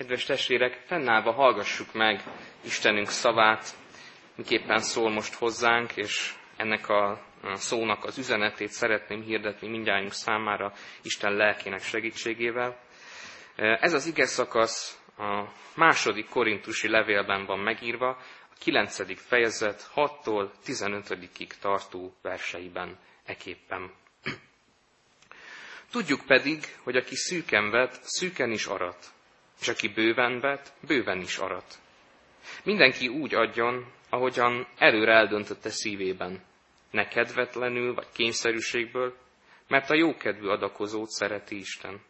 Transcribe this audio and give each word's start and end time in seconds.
Kedves 0.00 0.24
testvérek, 0.24 0.82
fennállva 0.86 1.32
hallgassuk 1.32 1.92
meg 1.92 2.22
Istenünk 2.64 3.08
szavát, 3.08 3.74
miképpen 4.34 4.78
szól 4.78 5.10
most 5.10 5.34
hozzánk, 5.34 5.96
és 5.96 6.34
ennek 6.56 6.88
a 6.88 7.20
szónak 7.54 8.04
az 8.04 8.18
üzenetét 8.18 8.68
szeretném 8.68 9.22
hirdetni 9.22 9.68
mindjárt 9.68 10.12
számára 10.12 10.72
Isten 11.02 11.32
lelkének 11.32 11.82
segítségével. 11.82 12.80
Ez 13.56 13.92
az 13.92 14.06
ige 14.06 14.26
szakasz 14.26 15.00
a 15.18 15.44
második 15.74 16.28
korintusi 16.28 16.88
levélben 16.88 17.44
van 17.46 17.58
megírva, 17.58 18.08
a 18.50 18.56
kilencedik 18.58 19.18
fejezet 19.18 19.90
6-tól 19.94 20.50
15-ig 20.66 21.48
tartó 21.60 22.14
verseiben 22.22 22.98
eképpen. 23.24 23.92
Tudjuk 25.90 26.20
pedig, 26.26 26.64
hogy 26.82 26.96
aki 26.96 27.14
szűken 27.16 27.70
vet, 27.70 27.98
szűken 28.02 28.50
is 28.50 28.66
arat, 28.66 29.06
és 29.60 29.68
aki 29.68 29.88
bőven 29.88 30.40
vet, 30.40 30.72
bőven 30.86 31.20
is 31.20 31.36
arat. 31.36 31.78
Mindenki 32.64 33.08
úgy 33.08 33.34
adjon, 33.34 33.92
ahogyan 34.08 34.66
előre 34.78 35.12
eldöntötte 35.12 35.70
szívében, 35.70 36.42
ne 36.90 37.08
kedvetlenül 37.08 37.94
vagy 37.94 38.06
kényszerűségből, 38.12 39.16
mert 39.68 39.90
a 39.90 39.94
jókedvű 39.94 40.46
adakozót 40.46 41.08
szereti 41.08 41.58
Isten. 41.58 42.00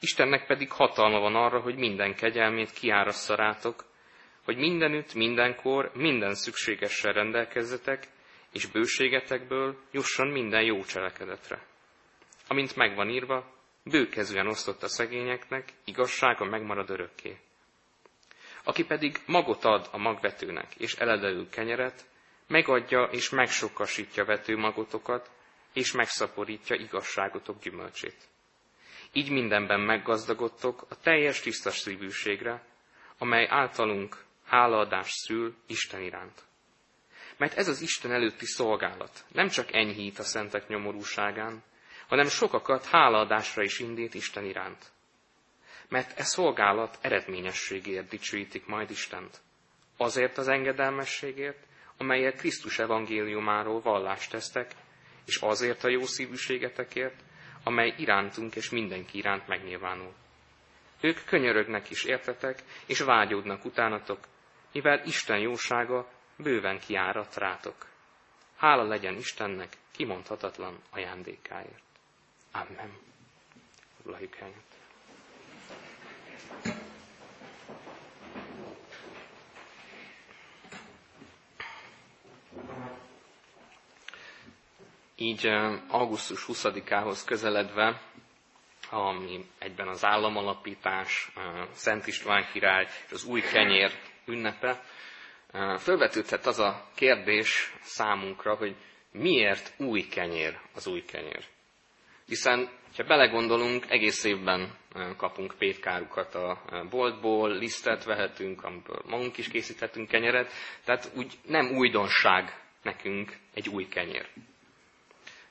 Istennek 0.00 0.46
pedig 0.46 0.70
hatalma 0.70 1.18
van 1.18 1.34
arra, 1.34 1.60
hogy 1.60 1.76
minden 1.76 2.14
kegyelmét 2.14 2.72
kiárassza 2.72 3.34
rátok, 3.34 3.84
hogy 4.44 4.56
mindenütt, 4.56 5.14
mindenkor, 5.14 5.90
minden 5.94 6.34
szükségessel 6.34 7.12
rendelkezzetek, 7.12 8.08
és 8.52 8.66
bőségetekből 8.66 9.76
jusson 9.90 10.28
minden 10.28 10.62
jó 10.62 10.84
cselekedetre. 10.84 11.62
Amint 12.48 12.76
megvan 12.76 13.08
írva, 13.08 13.59
bőkezően 13.90 14.46
osztott 14.46 14.82
a 14.82 14.88
szegényeknek, 14.88 15.72
igazsága 15.84 16.44
megmarad 16.44 16.90
örökké. 16.90 17.38
Aki 18.64 18.84
pedig 18.84 19.16
magot 19.26 19.64
ad 19.64 19.88
a 19.92 19.98
magvetőnek, 19.98 20.74
és 20.74 20.94
eledelül 20.94 21.48
kenyeret, 21.48 22.04
megadja 22.46 23.02
és 23.02 23.30
megsokasítja 23.30 24.24
vetőmagotokat, 24.24 25.30
és 25.72 25.92
megszaporítja 25.92 26.76
igazságotok 26.76 27.62
gyümölcsét. 27.62 28.28
Így 29.12 29.30
mindenben 29.30 29.80
meggazdagodtok 29.80 30.86
a 30.88 31.00
teljes 31.00 31.40
tisztas 31.40 31.78
szívűségre, 31.78 32.64
amely 33.18 33.46
általunk 33.50 34.24
hálaadás 34.44 35.10
szül 35.10 35.54
Isten 35.66 36.02
iránt. 36.02 36.42
Mert 37.36 37.54
ez 37.56 37.68
az 37.68 37.80
Isten 37.80 38.12
előtti 38.12 38.44
szolgálat 38.46 39.24
nem 39.32 39.48
csak 39.48 39.72
enyhít 39.74 40.18
a 40.18 40.22
szentek 40.22 40.68
nyomorúságán, 40.68 41.62
hanem 42.10 42.28
sokakat 42.28 42.86
hálaadásra 42.86 43.62
is 43.62 43.78
indít 43.78 44.14
Isten 44.14 44.44
iránt. 44.44 44.92
Mert 45.88 46.18
e 46.18 46.22
szolgálat 46.22 46.98
eredményességért 47.00 48.08
dicsőítik 48.08 48.66
majd 48.66 48.90
Istent. 48.90 49.40
Azért 49.96 50.38
az 50.38 50.48
engedelmességért, 50.48 51.66
amelyek 51.96 52.36
Krisztus 52.36 52.78
evangéliumáról 52.78 53.80
vallást 53.80 54.30
tesztek, 54.30 54.70
és 55.26 55.36
azért 55.36 55.84
a 55.84 55.88
jó 55.88 56.02
szívűségetekért, 56.02 57.22
amely 57.64 57.94
irántunk 57.96 58.56
és 58.56 58.70
mindenki 58.70 59.18
iránt 59.18 59.46
megnyilvánul. 59.46 60.12
Ők 61.00 61.24
könyörögnek 61.24 61.90
is 61.90 62.04
értetek, 62.04 62.58
és 62.86 63.00
vágyódnak 63.00 63.64
utánatok, 63.64 64.18
mivel 64.72 65.02
Isten 65.04 65.38
jósága 65.38 66.10
bőven 66.36 66.78
kiárat 66.78 67.36
rátok. 67.36 67.86
Hála 68.56 68.82
legyen 68.82 69.16
Istennek 69.16 69.68
kimondhatatlan 69.92 70.78
ajándékáért. 70.90 71.89
Amen. 72.52 72.92
Foglaljuk 74.02 74.34
helyet. 74.34 74.54
Így 85.16 85.46
augusztus 85.88 86.44
20-ához 86.48 87.24
közeledve, 87.24 88.00
ami 88.90 89.44
egyben 89.58 89.88
az 89.88 90.04
államalapítás, 90.04 91.32
Szent 91.72 92.06
István 92.06 92.48
király 92.52 92.86
és 93.06 93.12
az 93.12 93.24
új 93.24 93.40
kenyér 93.40 93.92
ünnepe, 94.26 94.82
fölvetődhet 95.78 96.46
az 96.46 96.58
a 96.58 96.88
kérdés 96.94 97.72
számunkra, 97.82 98.54
hogy 98.54 98.76
miért 99.12 99.72
új 99.76 100.00
kenyér 100.08 100.58
az 100.74 100.86
új 100.86 101.04
kenyér. 101.04 101.46
Hiszen, 102.30 102.68
ha 102.96 103.02
belegondolunk, 103.04 103.90
egész 103.90 104.24
évben 104.24 104.74
kapunk 105.16 105.54
pétkárukat 105.58 106.34
a 106.34 106.62
boltból, 106.90 107.50
lisztet 107.56 108.04
vehetünk, 108.04 108.64
amiből 108.64 109.02
magunk 109.06 109.38
is 109.38 109.48
készíthetünk 109.48 110.08
kenyeret, 110.08 110.52
tehát 110.84 111.10
úgy 111.16 111.38
nem 111.46 111.66
újdonság 111.76 112.60
nekünk 112.82 113.36
egy 113.54 113.68
új 113.68 113.88
kenyér. 113.88 114.26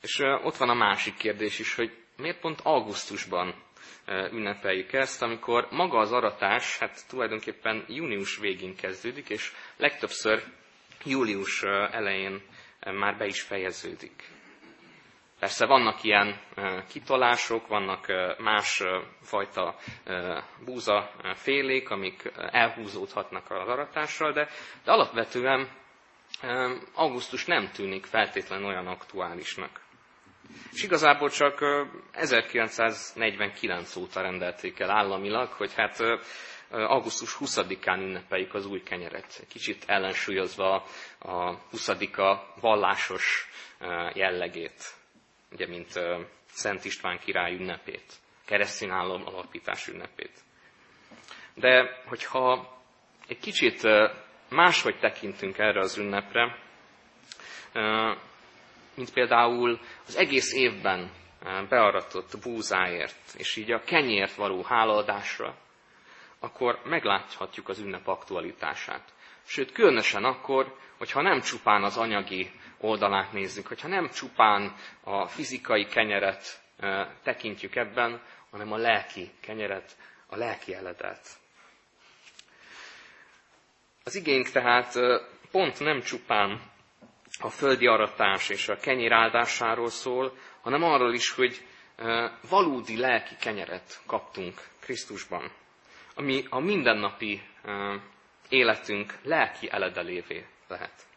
És 0.02 0.20
ott 0.20 0.56
van 0.58 0.70
a 0.70 0.74
másik 0.74 1.18
kérdés 1.18 1.60
is, 1.60 1.76
hogy 1.76 1.92
miért 2.18 2.40
pont 2.40 2.60
augusztusban 2.64 3.54
ünnepeljük 4.32 4.94
ezt, 4.94 5.22
amikor 5.22 5.68
maga 5.72 5.98
az 5.98 6.12
aratás, 6.12 6.78
hát 6.78 7.08
tulajdonképpen 7.08 7.86
június 7.88 8.38
végén 8.38 8.76
kezdődik, 8.76 9.30
és 9.30 9.52
legtöbbször 9.78 10.44
július 11.06 11.64
elején 11.92 12.42
már 12.94 13.18
be 13.18 13.26
is 13.26 13.42
fejeződik. 13.42 14.38
Persze 15.40 15.66
vannak 15.66 16.04
ilyen 16.04 16.40
kitolások, 16.90 17.68
vannak 17.68 18.06
más 18.38 18.84
fajta 19.22 19.76
búza 20.66 21.12
félék, 21.36 21.90
amik 21.90 22.32
elhúzódhatnak 22.52 23.52
az 23.52 23.68
aratással, 23.68 24.32
de, 24.32 24.48
de 24.84 24.92
alapvetően 24.92 25.70
augusztus 26.94 27.46
nem 27.46 27.70
tűnik 27.72 28.06
feltétlenül 28.06 28.66
olyan 28.68 28.88
aktuálisnak. 28.88 29.80
És 30.72 30.84
igazából 30.84 31.30
csak 31.30 31.60
1949 32.12 33.96
óta 33.96 34.22
rendelték 34.22 34.80
el 34.80 34.90
államilag, 34.92 35.48
hogy 35.52 35.74
hát 35.74 35.98
augusztus 36.70 37.38
20-án 37.40 38.00
ünnepeljük 38.00 38.54
az 38.54 38.66
új 38.66 38.84
kenyeret. 38.84 39.46
Kicsit 39.50 39.84
ellensúlyozva 39.88 40.84
a 41.20 41.54
20 41.70 41.90
vallásos 42.62 43.50
jellegét, 44.14 44.98
ugye, 45.52 45.68
mint 45.68 46.00
Szent 46.52 46.86
István 46.86 47.20
király 47.20 47.54
ünnepét, 47.54 48.14
keresztény 48.46 48.90
állam 48.90 49.28
alapítás 49.28 49.88
ünnepét. 49.88 50.40
De 51.54 52.02
hogyha 52.06 52.78
egy 53.28 53.40
kicsit 53.40 53.88
máshogy 54.50 55.00
tekintünk 55.00 55.58
erre 55.58 55.80
az 55.80 55.98
ünnepre, 55.98 56.58
mint 58.96 59.14
például 59.14 59.80
az 60.08 60.16
egész 60.16 60.54
évben 60.54 61.12
bearatott 61.70 62.40
búzáért, 62.44 63.34
és 63.38 63.56
így 63.56 63.72
a 63.72 63.84
kenyért 63.84 64.36
való 64.36 64.64
hálaadásra, 64.64 65.56
akkor 66.40 66.82
megláthatjuk 66.84 67.70
az 67.70 67.80
ünnep 67.80 68.08
aktualitását. 68.08 69.14
Sőt, 69.52 69.72
különösen 69.72 70.24
akkor, 70.24 70.76
hogyha 70.98 71.22
nem 71.22 71.42
csupán 71.42 71.84
az 71.84 71.98
anyagi 71.98 72.52
oldalát 72.78 73.32
nézzük, 73.32 73.68
hogyha 73.68 73.88
nem 73.88 74.10
csupán 74.10 74.76
a 75.04 75.28
fizikai 75.28 75.86
kenyeret 75.86 76.62
tekintjük 77.24 77.76
ebben, 77.76 78.22
hanem 78.52 78.72
a 78.72 78.78
lelki 78.78 79.32
kenyeret, 79.40 79.98
a 80.28 80.36
lelki 80.36 80.74
eledelt. 80.74 81.28
Az 84.04 84.16
igénk 84.16 84.50
tehát 84.50 84.96
eh, 84.96 85.20
pont 85.52 85.80
nem 85.80 86.02
csupán 86.02 86.62
a 87.40 87.50
földi 87.50 87.88
aratás 87.88 88.50
és 88.50 88.68
a 88.70 88.78
kenyér 88.78 89.12
áldásáról 89.12 89.90
szól, 89.90 90.38
hanem 90.62 90.84
arról 90.84 91.14
is, 91.14 91.32
hogy 91.32 91.66
valódi 92.50 92.98
lelki 92.98 93.36
kenyeret 93.40 94.02
kaptunk 94.06 94.62
Krisztusban, 94.80 95.52
ami 96.16 96.46
a 96.50 96.60
mindennapi 96.60 97.42
életünk 98.50 99.14
lelki 99.24 99.70
eledelévé 99.72 100.46
lehet. 100.68 101.08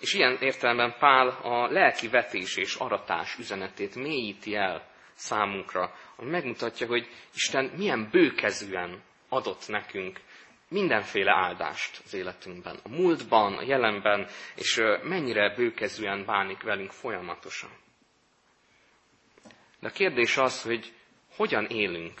És 0.00 0.14
ilyen 0.14 0.36
értelemben 0.40 0.96
Pál 0.98 1.28
a 1.28 1.66
lelki 1.70 2.08
vetés 2.08 2.56
és 2.56 2.74
aratás 2.74 3.38
üzenetét 3.38 3.94
mélyíti 3.94 4.54
el 4.54 4.90
számunkra, 5.14 5.94
ami 6.16 6.30
megmutatja, 6.30 6.86
hogy 6.86 7.08
Isten 7.34 7.64
milyen 7.76 8.08
bőkezűen 8.10 9.02
adott 9.28 9.68
nekünk 9.68 10.20
mindenféle 10.68 11.32
áldást 11.32 12.00
az 12.04 12.14
életünkben, 12.14 12.78
a 12.82 12.88
múltban, 12.88 13.56
a 13.56 13.62
jelenben, 13.62 14.26
és 14.54 14.80
mennyire 15.02 15.54
bőkezően 15.54 16.24
bánik 16.24 16.62
velünk 16.62 16.90
folyamatosan. 16.90 17.70
De 19.80 19.88
a 19.88 19.90
kérdés 19.90 20.36
az, 20.36 20.62
hogy 20.62 20.92
hogyan 21.36 21.66
élünk 21.66 22.20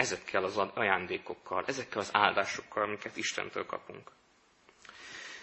ezekkel 0.00 0.44
az 0.44 0.56
ajándékokkal, 0.56 1.64
ezekkel 1.66 2.00
az 2.00 2.10
áldásokkal, 2.12 2.82
amiket 2.82 3.16
Istentől 3.16 3.66
kapunk. 3.66 4.10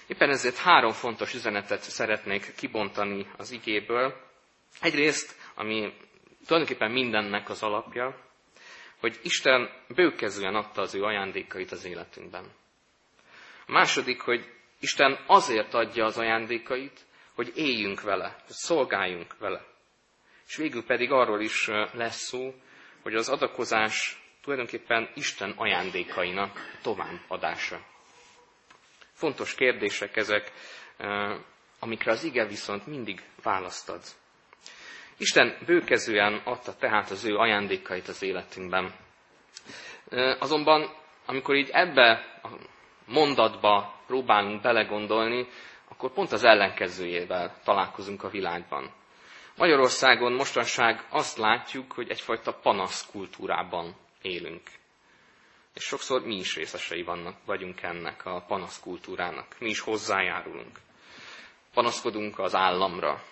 Éppen 0.07 0.29
ezért 0.29 0.57
három 0.57 0.91
fontos 0.91 1.33
üzenetet 1.33 1.81
szeretnék 1.81 2.55
kibontani 2.55 3.27
az 3.37 3.51
igéből. 3.51 4.21
Egyrészt, 4.81 5.35
ami 5.55 5.93
tulajdonképpen 6.45 6.91
mindennek 6.91 7.49
az 7.49 7.63
alapja, 7.63 8.19
hogy 8.99 9.19
Isten 9.23 9.69
bőkezően 9.95 10.55
adta 10.55 10.81
az 10.81 10.95
ő 10.95 11.03
ajándékait 11.03 11.71
az 11.71 11.85
életünkben. 11.85 12.45
A 13.65 13.71
második, 13.71 14.21
hogy 14.21 14.53
Isten 14.79 15.23
azért 15.27 15.73
adja 15.73 16.05
az 16.05 16.17
ajándékait, 16.17 17.05
hogy 17.35 17.51
éljünk 17.55 18.01
vele, 18.01 18.35
hogy 18.45 18.55
szolgáljunk 18.55 19.37
vele. 19.37 19.65
És 20.47 20.55
végül 20.55 20.85
pedig 20.85 21.11
arról 21.11 21.41
is 21.41 21.67
lesz 21.93 22.21
szó, 22.21 22.53
hogy 23.01 23.15
az 23.15 23.29
adakozás 23.29 24.25
tulajdonképpen 24.47 25.09
Isten 25.13 25.53
ajándékainak 25.57 26.77
továbbadása. 26.81 27.79
Fontos 29.13 29.55
kérdések 29.55 30.15
ezek, 30.15 30.51
amikre 31.79 32.11
az 32.11 32.23
ige 32.23 32.45
viszont 32.45 32.85
mindig 32.85 33.23
választad. 33.43 34.01
Isten 35.17 35.57
bőkezően 35.65 36.41
adta 36.43 36.75
tehát 36.75 37.09
az 37.09 37.25
ő 37.25 37.35
ajándékait 37.35 38.07
az 38.07 38.21
életünkben. 38.23 38.93
Azonban, 40.39 40.95
amikor 41.25 41.55
így 41.55 41.69
ebbe 41.71 42.39
a 42.43 42.49
mondatba 43.05 44.01
próbálunk 44.05 44.61
belegondolni, 44.61 45.47
akkor 45.87 46.11
pont 46.11 46.31
az 46.31 46.43
ellenkezőjével 46.43 47.59
találkozunk 47.63 48.23
a 48.23 48.29
világban. 48.29 48.91
Magyarországon 49.57 50.33
mostanság 50.33 51.05
azt 51.09 51.37
látjuk, 51.37 51.91
hogy 51.91 52.09
egyfajta 52.09 52.53
panasz 52.53 53.09
kultúrában 53.11 53.95
élünk. 54.21 54.61
És 55.73 55.83
sokszor 55.83 56.25
mi 56.25 56.35
is 56.35 56.55
részesei 56.55 57.03
vannak, 57.03 57.37
vagyunk 57.45 57.81
ennek 57.81 58.25
a 58.25 58.41
panasz 58.47 58.79
kultúrának. 58.79 59.55
Mi 59.59 59.69
is 59.69 59.79
hozzájárulunk. 59.79 60.79
Panaszkodunk 61.73 62.39
az 62.39 62.55
államra, 62.55 63.23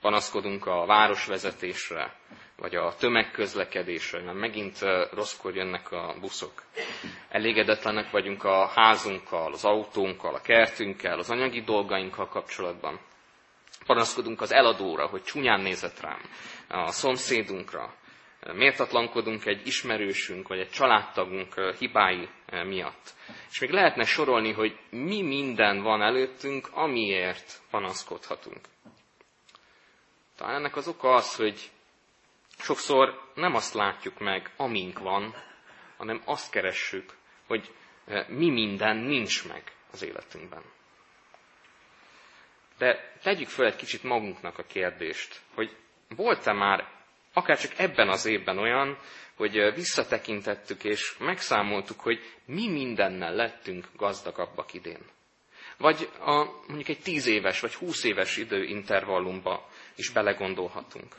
panaszkodunk 0.00 0.66
a 0.66 0.86
városvezetésre, 0.86 2.14
vagy 2.56 2.74
a 2.74 2.94
tömegközlekedésre, 2.98 4.20
mert 4.22 4.38
megint 4.38 4.78
rosszkor 5.12 5.54
jönnek 5.54 5.92
a 5.92 6.14
buszok. 6.20 6.62
Elégedetlenek 7.28 8.10
vagyunk 8.10 8.44
a 8.44 8.66
házunkkal, 8.66 9.52
az 9.52 9.64
autónkkal, 9.64 10.34
a 10.34 10.40
kertünkkel, 10.40 11.18
az 11.18 11.30
anyagi 11.30 11.60
dolgainkkal 11.62 12.28
kapcsolatban. 12.28 13.00
Panaszkodunk 13.86 14.40
az 14.40 14.52
eladóra, 14.52 15.06
hogy 15.06 15.22
csúnyán 15.22 15.60
nézett 15.60 16.00
rám, 16.00 16.20
a 16.68 16.90
szomszédunkra. 16.90 17.94
Mértatlankodunk 18.40 19.46
egy 19.46 19.66
ismerősünk, 19.66 20.48
vagy 20.48 20.58
egy 20.58 20.70
családtagunk 20.70 21.54
hibái 21.78 22.28
miatt. 22.64 23.14
És 23.50 23.60
még 23.60 23.70
lehetne 23.70 24.04
sorolni, 24.04 24.52
hogy 24.52 24.78
mi 24.90 25.22
minden 25.22 25.82
van 25.82 26.02
előttünk, 26.02 26.68
amiért 26.72 27.60
panaszkodhatunk. 27.70 28.60
Talán 30.36 30.54
ennek 30.54 30.76
az 30.76 30.88
oka 30.88 31.14
az, 31.14 31.36
hogy 31.36 31.70
sokszor 32.58 33.30
nem 33.34 33.54
azt 33.54 33.74
látjuk 33.74 34.18
meg, 34.18 34.52
amink 34.56 34.98
van, 34.98 35.34
hanem 35.96 36.22
azt 36.24 36.50
keressük, 36.50 37.14
hogy 37.46 37.74
mi 38.28 38.50
minden 38.50 38.96
nincs 38.96 39.48
meg 39.48 39.62
az 39.92 40.02
életünkben. 40.02 40.62
De 42.78 43.12
tegyük 43.22 43.48
föl 43.48 43.66
egy 43.66 43.76
kicsit 43.76 44.02
magunknak 44.02 44.58
a 44.58 44.62
kérdést, 44.62 45.40
hogy 45.54 45.76
volt-e 46.16 46.52
már 46.52 46.97
akár 47.38 47.58
csak 47.58 47.72
ebben 47.78 48.08
az 48.08 48.26
évben 48.26 48.58
olyan, 48.58 48.98
hogy 49.36 49.72
visszatekintettük 49.74 50.84
és 50.84 51.16
megszámoltuk, 51.18 52.00
hogy 52.00 52.18
mi 52.46 52.68
mindennel 52.68 53.34
lettünk 53.34 53.86
gazdagabbak 53.96 54.74
idén. 54.74 55.00
Vagy 55.76 56.08
a, 56.20 56.44
mondjuk 56.66 56.88
egy 56.88 57.00
tíz 57.00 57.26
éves 57.26 57.60
vagy 57.60 57.74
húsz 57.74 58.04
éves 58.04 58.36
időintervallumba 58.36 59.68
is 59.96 60.10
belegondolhatunk. 60.10 61.14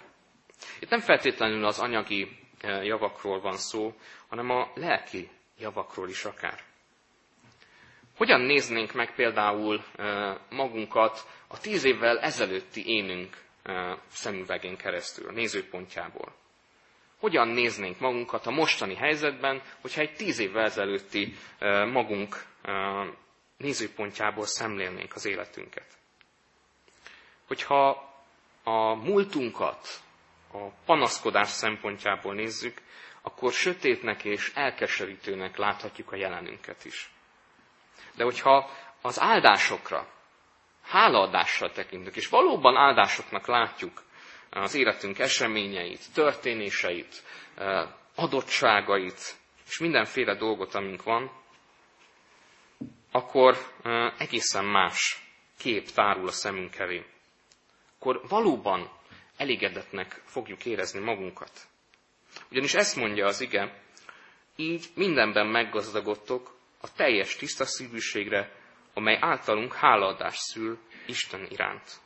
Itt 0.80 0.90
nem 0.90 1.00
feltétlenül 1.00 1.66
az 1.66 1.80
anyagi 1.80 2.38
javakról 2.84 3.42
van 3.42 3.58
szó, 3.58 3.94
hanem 4.28 4.50
a 4.50 4.72
lelki 4.76 5.30
javakról 5.58 6.10
is 6.10 6.24
akár. 6.26 6.60
Hogyan 8.18 8.42
néznénk 8.42 8.94
meg 8.94 9.16
például 9.16 9.84
magunkat 10.50 11.28
a 11.48 11.60
tíz 11.60 11.84
évvel 11.84 12.20
ezelőtti 12.20 12.84
énünk 12.86 13.38
szemüvegén 14.08 14.78
keresztül, 14.78 15.32
nézőpontjából? 15.32 16.34
Hogyan 17.20 17.48
néznénk 17.48 18.00
magunkat 18.00 18.46
a 18.46 18.52
mostani 18.52 18.96
helyzetben, 18.96 19.62
hogyha 19.82 20.02
egy 20.02 20.14
tíz 20.14 20.40
évvel 20.40 20.64
ezelőtti 20.64 21.36
magunk 21.92 22.46
nézőpontjából 23.58 24.46
szemlélnénk 24.46 25.16
az 25.16 25.26
életünket? 25.26 25.88
Hogyha 27.48 28.14
a 28.64 28.94
múltunkat 28.94 29.88
a 30.52 30.68
panaszkodás 30.86 31.50
szempontjából 31.50 32.34
nézzük, 32.34 32.82
akkor 33.22 33.52
sötétnek 33.52 34.24
és 34.24 34.52
elkeserítőnek 34.56 35.58
láthatjuk 35.58 36.12
a 36.12 36.16
jelenünket 36.16 36.86
is. 36.86 37.10
De 38.16 38.24
hogyha 38.24 38.70
az 39.02 39.20
áldásokra, 39.20 40.08
hálaadással 40.90 41.72
tekintünk, 41.72 42.16
és 42.16 42.28
valóban 42.28 42.76
áldásoknak 42.76 43.48
látjuk 43.48 44.02
az 44.50 44.76
életünk 44.76 45.20
eseményeit, 45.20 46.14
történéseit, 46.14 47.24
adottságait, 48.16 49.36
és 49.68 49.78
mindenféle 49.80 50.36
dolgot, 50.36 50.76
amink 50.76 51.04
van, 51.04 51.32
akkor 53.12 53.58
egészen 54.18 54.66
más 54.66 55.24
kép 55.58 55.90
tárul 55.90 56.28
a 56.28 56.32
szemünk 56.32 56.76
elé. 56.76 57.06
Akkor 58.00 58.22
valóban 58.28 58.92
elégedetnek 59.38 60.22
fogjuk 60.26 60.66
érezni 60.66 61.00
magunkat. 61.00 61.52
Ugyanis 62.52 62.74
ezt 62.74 62.96
mondja 62.96 63.26
az 63.26 63.42
ige, 63.42 63.84
így 64.56 64.86
mindenben 64.96 65.48
meggazdagodtok 65.48 66.58
a 66.82 66.94
teljes 66.94 67.36
tiszta 67.36 67.66
szívűségre, 67.66 68.59
amely 68.94 69.18
általunk 69.22 69.74
hálaadás 69.74 70.38
szül 70.38 70.80
Isten 71.06 71.48
iránt. 71.50 72.00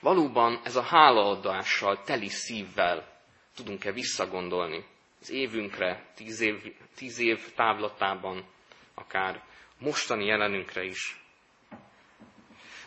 Valóban 0.00 0.60
ez 0.64 0.76
a 0.76 0.82
hálaadással 0.82 2.02
teli 2.02 2.28
szívvel 2.28 3.22
tudunk-e 3.56 3.92
visszagondolni 3.92 4.84
az 5.20 5.30
évünkre, 5.30 6.12
tíz 6.14 6.40
év, 6.40 6.74
tíz 6.96 7.18
év 7.18 7.52
távlatában, 7.54 8.44
akár 8.94 9.42
mostani 9.78 10.24
jelenünkre 10.24 10.82
is. 10.84 11.20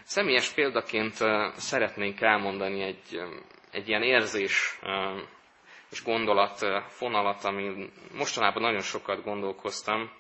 Személyes 0.03 0.49
példaként 0.49 1.13
szeretnénk 1.55 2.21
elmondani 2.21 2.81
egy, 2.81 3.21
egy 3.71 3.87
ilyen 3.87 4.03
érzés 4.03 4.79
és 5.91 6.03
gondolat 6.03 6.65
fonalat, 6.87 7.43
ami 7.43 7.89
mostanában 8.13 8.61
nagyon 8.61 8.81
sokat 8.81 9.23
gondolkoztam. 9.23 10.11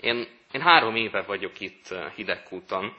Én, 0.00 0.28
én 0.52 0.60
három 0.60 0.96
éve 0.96 1.22
vagyok 1.22 1.60
itt 1.60 1.94
hidegkúton, 2.14 2.94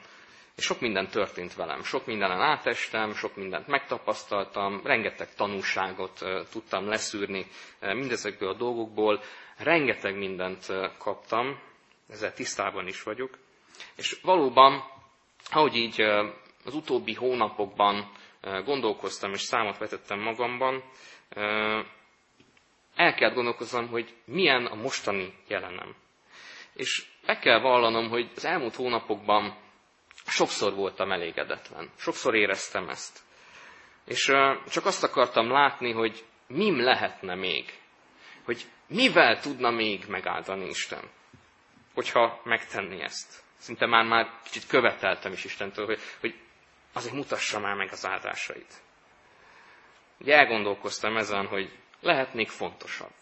és 0.56 0.64
sok 0.64 0.80
minden 0.80 1.08
történt 1.08 1.54
velem. 1.54 1.82
Sok 1.82 2.06
mindenen 2.06 2.40
átestem, 2.40 3.14
sok 3.14 3.36
mindent 3.36 3.66
megtapasztaltam, 3.66 4.80
rengeteg 4.84 5.34
tanúságot 5.34 6.20
tudtam 6.50 6.86
leszűrni 6.88 7.46
mindezekből 7.80 8.48
a 8.48 8.54
dolgokból, 8.56 9.20
rengeteg 9.58 10.16
mindent 10.16 10.66
kaptam, 10.98 11.60
ezzel 12.08 12.32
tisztában 12.32 12.86
is 12.86 13.02
vagyok. 13.02 13.38
És 13.96 14.18
valóban, 14.22 14.84
ahogy 15.50 15.76
így 15.76 16.00
az 16.64 16.74
utóbbi 16.74 17.14
hónapokban 17.14 18.10
gondolkoztam 18.64 19.32
és 19.32 19.40
számot 19.40 19.78
vetettem 19.78 20.20
magamban, 20.20 20.84
el 22.94 23.14
kell 23.14 23.30
gondolkoznom, 23.30 23.88
hogy 23.88 24.14
milyen 24.24 24.66
a 24.66 24.74
mostani 24.74 25.34
jelenem. 25.48 25.94
És 26.76 27.04
meg 27.26 27.38
kell 27.38 27.60
vallanom, 27.60 28.08
hogy 28.08 28.30
az 28.36 28.44
elmúlt 28.44 28.74
hónapokban 28.74 29.56
sokszor 30.26 30.74
voltam 30.74 31.12
elégedetlen. 31.12 31.90
Sokszor 31.98 32.34
éreztem 32.34 32.88
ezt. 32.88 33.18
És 34.04 34.24
csak 34.70 34.86
azt 34.86 35.04
akartam 35.04 35.50
látni, 35.50 35.92
hogy 35.92 36.24
mim 36.46 36.80
lehetne 36.80 37.34
még. 37.34 37.72
Hogy 38.44 38.64
mivel 38.86 39.40
tudna 39.40 39.70
még 39.70 40.04
megáldani 40.08 40.68
Isten, 40.68 41.10
hogyha 41.94 42.40
megtenni 42.44 43.02
ezt. 43.02 43.42
Szinte 43.58 43.86
már, 43.86 44.04
már 44.04 44.30
kicsit 44.44 44.66
követeltem 44.66 45.32
is 45.32 45.44
Istentől, 45.44 45.86
hogy, 45.86 46.00
hogy 46.20 46.34
azért 46.92 47.14
mutassa 47.14 47.60
már 47.60 47.74
meg 47.74 47.88
az 47.92 48.06
áldásait. 48.06 48.74
Ugye 50.20 50.34
elgondolkoztam 50.36 51.16
ezen, 51.16 51.46
hogy 51.46 51.78
lehetnék 52.00 52.48
fontosabb. 52.48 53.12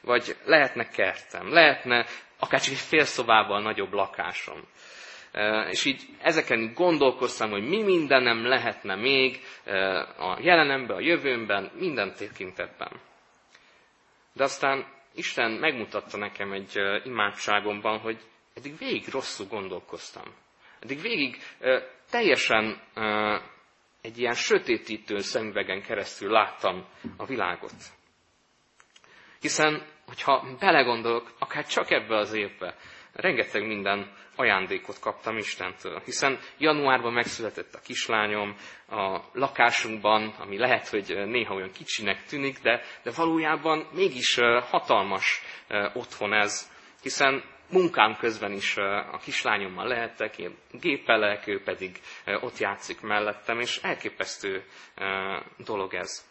Vagy 0.00 0.36
lehetne 0.44 0.88
kertem, 0.88 1.52
lehetne 1.52 2.06
akár 2.38 2.60
csak 2.60 2.72
egy 2.72 2.80
fél 2.80 3.04
szobával 3.04 3.62
nagyobb 3.62 3.92
lakásom. 3.92 4.62
És 5.70 5.84
így 5.84 6.02
ezeken 6.22 6.72
gondolkoztam, 6.74 7.50
hogy 7.50 7.68
mi 7.68 7.82
mindenem 7.82 8.46
lehetne 8.46 8.94
még 8.94 9.40
a 10.18 10.38
jelenemben, 10.40 10.96
a 10.96 11.00
jövőmben, 11.00 11.70
minden 11.74 12.14
tekintetben. 12.14 13.00
De 14.32 14.44
aztán 14.44 14.86
Isten 15.14 15.50
megmutatta 15.50 16.16
nekem 16.16 16.52
egy 16.52 16.72
imádságomban, 17.04 17.98
hogy 17.98 18.18
eddig 18.54 18.78
végig 18.78 19.08
rosszul 19.08 19.46
gondolkoztam. 19.46 20.24
Eddig 20.80 21.00
végig 21.00 21.36
teljesen 22.10 22.80
egy 24.00 24.18
ilyen 24.18 24.34
sötétítő 24.34 25.18
szemüvegen 25.18 25.82
keresztül 25.82 26.30
láttam 26.30 26.86
a 27.16 27.24
világot. 27.26 27.74
Hiszen, 29.40 29.82
hogyha 30.08 30.46
belegondolok, 30.58 31.30
akár 31.38 31.66
csak 31.66 31.90
ebbe 31.90 32.16
az 32.16 32.32
évbe, 32.32 32.74
rengeteg 33.12 33.66
minden 33.66 34.12
ajándékot 34.36 34.98
kaptam 35.00 35.36
Istentől. 35.36 36.02
Hiszen 36.04 36.38
januárban 36.58 37.12
megszületett 37.12 37.74
a 37.74 37.80
kislányom, 37.80 38.56
a 38.88 39.20
lakásunkban, 39.32 40.34
ami 40.38 40.58
lehet, 40.58 40.88
hogy 40.88 41.22
néha 41.26 41.54
olyan 41.54 41.70
kicsinek 41.70 42.24
tűnik, 42.24 42.58
de, 42.58 42.82
de 43.02 43.10
valójában 43.16 43.88
mégis 43.92 44.38
hatalmas 44.70 45.42
otthon 45.94 46.32
ez, 46.32 46.70
hiszen 47.02 47.44
munkám 47.70 48.16
közben 48.16 48.52
is 48.52 48.76
a 49.12 49.18
kislányommal 49.22 49.86
lehettek, 49.86 50.38
én 50.38 50.56
gépelek, 50.70 51.46
ő 51.46 51.62
pedig 51.62 52.00
ott 52.40 52.58
játszik 52.58 53.00
mellettem, 53.00 53.60
és 53.60 53.76
elképesztő 53.82 54.64
dolog 55.56 55.94
ez. 55.94 56.26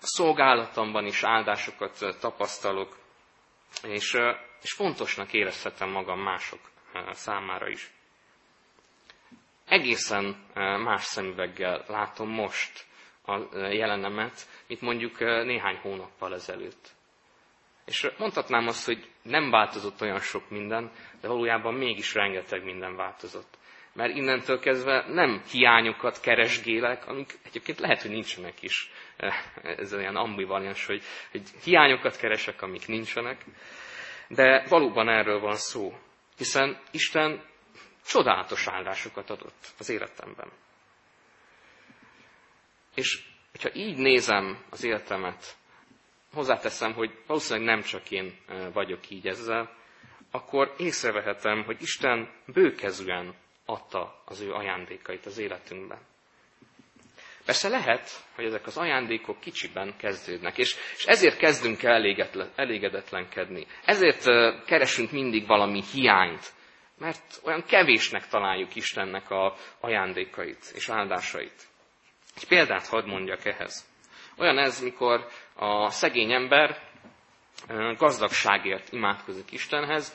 A 0.00 0.06
szolgálatomban 0.06 1.06
is 1.06 1.22
áldásokat 1.22 2.16
tapasztalok, 2.20 2.96
és, 3.82 4.16
és 4.62 4.72
fontosnak 4.72 5.32
érezhetem 5.32 5.90
magam 5.90 6.20
mások 6.20 6.60
számára 7.10 7.68
is. 7.68 7.90
Egészen 9.64 10.46
más 10.84 11.04
szemüveggel 11.04 11.84
látom 11.88 12.28
most 12.28 12.86
a 13.22 13.56
jelenemet, 13.56 14.48
mint 14.66 14.80
mondjuk 14.80 15.18
néhány 15.18 15.76
hónappal 15.76 16.34
ezelőtt. 16.34 16.88
És 17.84 18.10
mondhatnám 18.18 18.66
azt, 18.66 18.84
hogy 18.84 19.10
nem 19.22 19.50
változott 19.50 20.00
olyan 20.00 20.20
sok 20.20 20.50
minden, 20.50 20.92
de 21.20 21.28
valójában 21.28 21.74
mégis 21.74 22.14
rengeteg 22.14 22.64
minden 22.64 22.96
változott. 22.96 23.58
Mert 23.94 24.16
innentől 24.16 24.58
kezdve 24.58 25.04
nem 25.08 25.42
hiányokat 25.50 26.20
keresgélek, 26.20 27.06
amik 27.06 27.38
egyébként 27.44 27.78
lehet, 27.78 28.02
hogy 28.02 28.10
nincsenek 28.10 28.62
is. 28.62 28.90
Ez 29.62 29.94
olyan 29.94 30.16
ambivalens, 30.16 30.86
hogy, 30.86 31.02
hogy 31.30 31.42
hiányokat 31.64 32.16
keresek, 32.16 32.62
amik 32.62 32.86
nincsenek. 32.86 33.44
De 34.28 34.66
valóban 34.68 35.08
erről 35.08 35.40
van 35.40 35.56
szó. 35.56 35.92
Hiszen 36.36 36.80
Isten 36.90 37.42
csodálatos 38.06 38.68
áldásokat 38.68 39.30
adott 39.30 39.66
az 39.78 39.88
életemben. 39.88 40.50
És 42.94 43.22
hogyha 43.50 43.70
így 43.72 43.96
nézem 43.96 44.64
az 44.70 44.84
életemet, 44.84 45.56
hozzáteszem, 46.32 46.92
hogy 46.92 47.18
valószínűleg 47.26 47.68
nem 47.68 47.82
csak 47.82 48.10
én 48.10 48.38
vagyok 48.72 49.10
így 49.10 49.26
ezzel, 49.26 49.76
akkor 50.30 50.74
észrevehetem, 50.78 51.64
hogy 51.64 51.82
Isten 51.82 52.30
bőkezűen 52.46 53.34
adta 53.66 54.22
az 54.24 54.40
ő 54.40 54.52
ajándékait 54.52 55.26
az 55.26 55.38
életünkben. 55.38 55.98
Persze 57.44 57.68
lehet, 57.68 58.10
hogy 58.34 58.44
ezek 58.44 58.66
az 58.66 58.76
ajándékok 58.76 59.40
kicsiben 59.40 59.96
kezdődnek, 59.96 60.58
és, 60.58 60.76
és 60.96 61.04
ezért 61.04 61.36
kezdünk 61.36 61.82
el 61.82 62.16
elégedetlenkedni. 62.54 63.66
Ezért 63.84 64.24
keresünk 64.64 65.10
mindig 65.10 65.46
valami 65.46 65.82
hiányt, 65.92 66.52
mert 66.98 67.40
olyan 67.44 67.64
kevésnek 67.64 68.28
találjuk 68.28 68.74
Istennek 68.74 69.30
a 69.30 69.54
ajándékait 69.80 70.72
és 70.74 70.88
áldásait. 70.88 71.62
Egy 72.36 72.48
példát 72.48 72.86
hadd 72.86 73.06
mondjak 73.06 73.44
ehhez. 73.44 73.86
Olyan 74.38 74.58
ez, 74.58 74.80
mikor 74.80 75.26
a 75.54 75.90
szegény 75.90 76.32
ember 76.32 76.82
gazdagságért 77.96 78.92
imádkozik 78.92 79.52
Istenhez, 79.52 80.14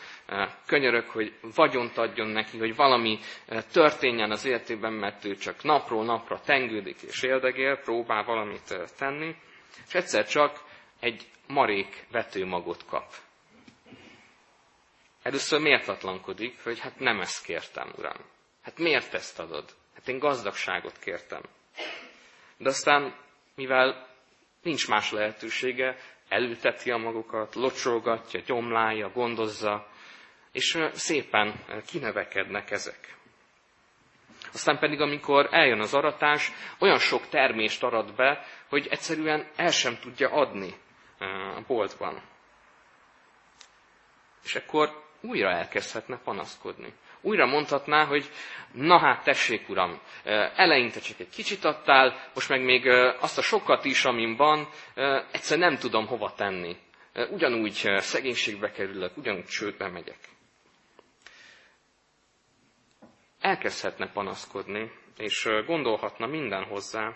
könyörög, 0.66 1.08
hogy 1.08 1.34
vagyont 1.56 1.98
adjon 1.98 2.28
neki, 2.28 2.58
hogy 2.58 2.76
valami 2.76 3.20
történjen 3.72 4.32
az 4.32 4.46
életében, 4.46 4.94
mert 4.94 5.26
ő 5.26 5.36
csak 5.36 5.64
napról 5.64 6.06
napra 6.06 6.40
tengődik 6.40 7.02
és 7.02 7.24
éldegél, 7.24 7.78
próbál 7.78 8.24
valamit 8.24 8.76
tenni, 8.98 9.36
és 9.88 9.94
egyszer 9.94 10.26
csak 10.26 10.64
egy 11.00 11.28
marék 11.48 12.06
vetőmagot 12.12 12.86
kap. 12.86 13.14
Először 15.24 15.62
méltatlankodik, 15.62 16.64
hogy 16.64 16.80
hát 16.80 17.00
nem 17.00 17.20
ezt 17.20 17.46
kértem, 17.46 17.94
uram. 17.98 18.18
Hát 18.62 18.78
miért 18.78 19.14
ezt 19.14 19.40
adod? 19.40 19.66
Hát 19.96 20.08
én 20.08 20.20
gazdagságot 20.20 21.00
kértem. 21.00 21.42
De 22.58 22.70
aztán, 22.70 23.16
mivel 23.56 24.08
nincs 24.62 24.88
más 24.88 25.12
lehetősége, 25.12 25.98
elülteti 26.30 26.92
a 26.92 26.98
magukat, 26.98 27.56
locsolgatja, 27.56 28.42
gyomlálja, 28.46 29.10
gondozza, 29.10 29.89
és 30.52 30.78
szépen 30.94 31.64
kinevekednek 31.88 32.72
ezek. 32.72 33.18
Aztán 34.54 34.80
pedig, 34.80 35.02
amikor 35.02 35.48
eljön 35.52 35.80
az 35.80 35.94
aratás, 35.94 36.52
olyan 36.80 37.00
sok 37.00 37.28
termést 37.28 37.84
arat 37.84 38.16
be, 38.16 38.46
hogy 38.70 38.88
egyszerűen 38.90 39.48
el 39.56 39.72
sem 39.72 39.98
tudja 40.02 40.30
adni 40.30 40.74
a 41.56 41.62
boltban. 41.68 42.22
És 44.44 44.56
akkor 44.56 45.04
újra 45.22 45.50
elkezdhetne 45.50 46.18
panaszkodni. 46.18 46.94
Újra 47.22 47.46
mondhatná, 47.46 48.06
hogy 48.06 48.30
na 48.72 49.00
hát 49.00 49.24
tessék, 49.24 49.70
uram, 49.70 50.00
eleinte 50.56 51.00
csak 51.00 51.20
egy 51.20 51.30
kicsit 51.30 51.64
adtál, 51.66 52.30
most 52.34 52.50
meg 52.50 52.64
még 52.64 52.88
azt 53.20 53.38
a 53.38 53.42
sokat 53.42 53.86
is, 53.86 54.06
amin 54.06 54.36
van, 54.36 54.68
egyszer 55.32 55.58
nem 55.58 55.78
tudom 55.78 56.08
hova 56.08 56.34
tenni. 56.34 56.78
Ugyanúgy 57.30 57.90
szegénységbe 57.98 58.72
kerülök, 58.72 59.18
ugyanúgy 59.18 59.46
csődbe 59.46 59.88
megyek. 59.88 60.29
Elkezdhetne 63.40 64.12
panaszkodni, 64.12 64.92
és 65.18 65.50
gondolhatna 65.66 66.26
minden 66.28 66.64
hozzá, 66.64 67.16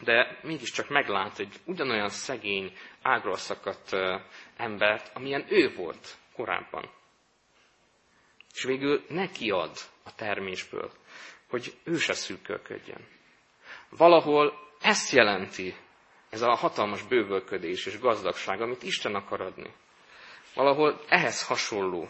de 0.00 0.38
mégiscsak 0.42 0.88
meglát 0.88 1.38
egy 1.38 1.60
ugyanolyan 1.64 2.08
szegény, 2.08 2.76
ágról 3.02 3.36
szakadt 3.36 3.96
embert, 4.56 5.10
amilyen 5.14 5.46
ő 5.48 5.74
volt 5.74 6.16
korábban. 6.34 6.90
És 8.54 8.62
végül 8.62 9.04
neki 9.08 9.50
ad 9.50 9.76
a 10.04 10.14
termésből, 10.14 10.90
hogy 11.48 11.74
ő 11.84 11.96
se 11.96 12.12
szűkölködjön. 12.12 13.06
Valahol 13.90 14.52
ezt 14.80 15.12
jelenti 15.12 15.74
ez 16.30 16.42
a 16.42 16.54
hatalmas 16.54 17.02
bővölködés 17.02 17.86
és 17.86 17.98
gazdagság, 17.98 18.60
amit 18.60 18.82
Isten 18.82 19.14
akar 19.14 19.40
adni. 19.40 19.74
Valahol 20.54 21.00
ehhez 21.08 21.46
hasonló. 21.46 22.08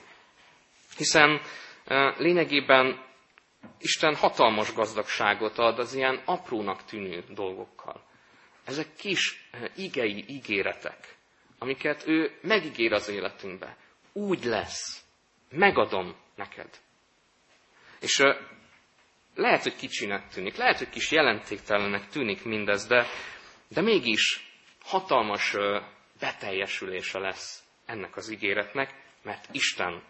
Hiszen 0.96 1.40
lényegében 2.16 3.04
Isten 3.78 4.14
hatalmas 4.14 4.72
gazdagságot 4.74 5.58
ad 5.58 5.78
az 5.78 5.94
ilyen 5.94 6.22
aprónak 6.24 6.84
tűnő 6.84 7.24
dolgokkal. 7.28 8.04
Ezek 8.64 8.94
kis 8.94 9.48
e, 9.50 9.70
igei 9.76 10.24
ígéretek, 10.28 11.16
amiket 11.58 12.06
ő 12.06 12.38
megígér 12.42 12.92
az 12.92 13.08
életünkbe. 13.08 13.76
Úgy 14.12 14.44
lesz. 14.44 15.04
Megadom 15.50 16.16
neked. 16.34 16.80
És 18.00 18.22
lehet, 19.34 19.62
hogy 19.62 19.76
kicsinek 19.76 20.28
tűnik, 20.28 20.56
lehet, 20.56 20.78
hogy 20.78 20.88
kis 20.88 21.10
jelentéktelennek 21.10 22.08
tűnik 22.08 22.44
mindez, 22.44 22.86
de, 22.86 23.06
de 23.68 23.80
mégis 23.80 24.50
hatalmas 24.80 25.56
beteljesülése 26.20 27.18
lesz 27.18 27.62
ennek 27.86 28.16
az 28.16 28.30
ígéretnek, 28.30 29.02
mert 29.22 29.48
Isten 29.52 30.02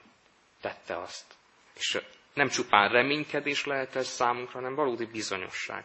tette 0.61 0.99
azt. 0.99 1.35
És 1.75 2.01
nem 2.35 2.49
csupán 2.49 2.89
reménykedés 2.89 3.65
lehet 3.65 3.97
ez 3.97 4.07
számunkra, 4.07 4.53
hanem 4.53 4.75
valódi 4.75 5.07
bizonyosság. 5.07 5.85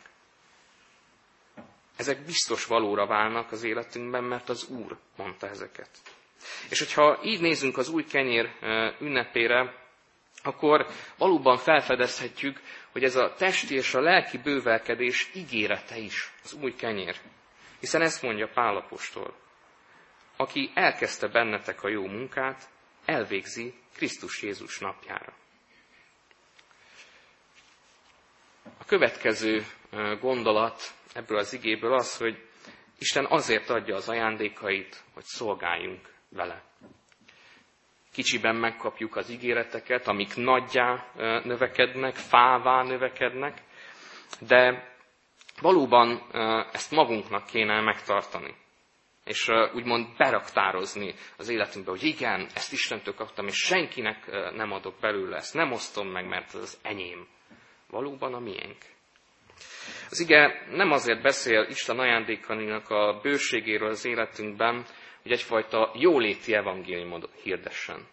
Ezek 1.98 2.26
biztos 2.26 2.66
valóra 2.66 3.06
válnak 3.06 3.52
az 3.52 3.64
életünkben, 3.64 4.24
mert 4.24 4.50
az 4.50 4.68
Úr 4.68 4.98
mondta 5.16 5.48
ezeket. 5.48 5.90
És 6.70 6.80
hogyha 6.80 7.20
így 7.24 7.42
nézünk 7.42 7.78
az 7.78 7.90
új 7.90 8.04
kenyér 8.04 8.52
ünnepére, 9.00 9.86
akkor 10.44 10.88
valóban 11.18 11.58
felfedezhetjük, 11.58 12.62
hogy 12.92 13.04
ez 13.04 13.16
a 13.16 13.34
testi 13.34 13.76
és 13.76 13.94
a 13.94 14.02
lelki 14.02 14.38
bővelkedés 14.38 15.30
ígérete 15.34 15.98
is, 15.98 16.32
az 16.44 16.54
új 16.54 16.76
kenyér. 16.76 17.16
Hiszen 17.80 18.02
ezt 18.02 18.22
mondja 18.22 18.50
Pálapostól. 18.54 19.36
Aki 20.38 20.72
elkezdte 20.74 21.28
bennetek 21.28 21.84
a 21.84 21.90
jó 21.90 22.08
munkát, 22.08 22.70
elvégzi 23.06 23.74
Krisztus 23.96 24.42
Jézus 24.42 24.80
napjára. 24.80 25.34
A 28.78 28.86
következő 28.86 29.66
gondolat 30.20 30.82
ebből 31.14 31.38
az 31.38 31.54
igéből 31.54 31.94
az, 31.94 32.18
hogy 32.18 32.46
Isten 33.00 33.26
azért 33.30 33.70
adja 33.70 33.96
az 33.96 34.10
ajándékait, 34.10 35.04
hogy 35.14 35.24
szolgáljunk 35.24 36.14
vele 36.30 36.68
kicsiben 38.18 38.56
megkapjuk 38.56 39.16
az 39.16 39.30
ígéreteket, 39.30 40.08
amik 40.08 40.36
nagyjá 40.36 41.12
növekednek, 41.44 42.16
fává 42.16 42.84
növekednek, 42.84 43.62
de 44.48 44.92
valóban 45.62 46.22
ezt 46.72 46.92
magunknak 46.92 47.46
kéne 47.46 47.82
megtartani. 47.82 48.56
És 49.24 49.48
úgymond 49.74 50.08
beraktározni 50.18 51.14
az 51.38 51.50
életünkbe, 51.50 51.92
hogy 51.92 52.04
igen, 52.04 52.48
ezt 52.56 52.72
Istentől 52.72 53.14
kaptam, 53.14 53.48
és 53.48 53.56
senkinek 53.56 54.32
nem 54.56 54.72
adok 54.72 55.00
belőle, 55.00 55.38
ezt 55.38 55.54
nem 55.54 55.72
osztom 55.72 56.08
meg, 56.08 56.28
mert 56.28 56.56
ez 56.56 56.62
az 56.62 56.80
enyém. 56.82 57.28
Valóban 57.90 58.34
a 58.34 58.40
miénk. 58.40 58.78
Az 60.10 60.20
ige 60.20 60.66
nem 60.70 60.92
azért 60.92 61.22
beszél 61.22 61.68
Isten 61.70 62.00
ajándékainak 62.00 62.90
a 62.90 63.20
bőségéről 63.22 63.90
az 63.90 64.06
életünkben, 64.06 64.86
hogy 65.22 65.32
egyfajta 65.32 65.92
jóléti 65.96 66.54
evangéliumot 66.54 67.30
hirdessen. 67.44 68.08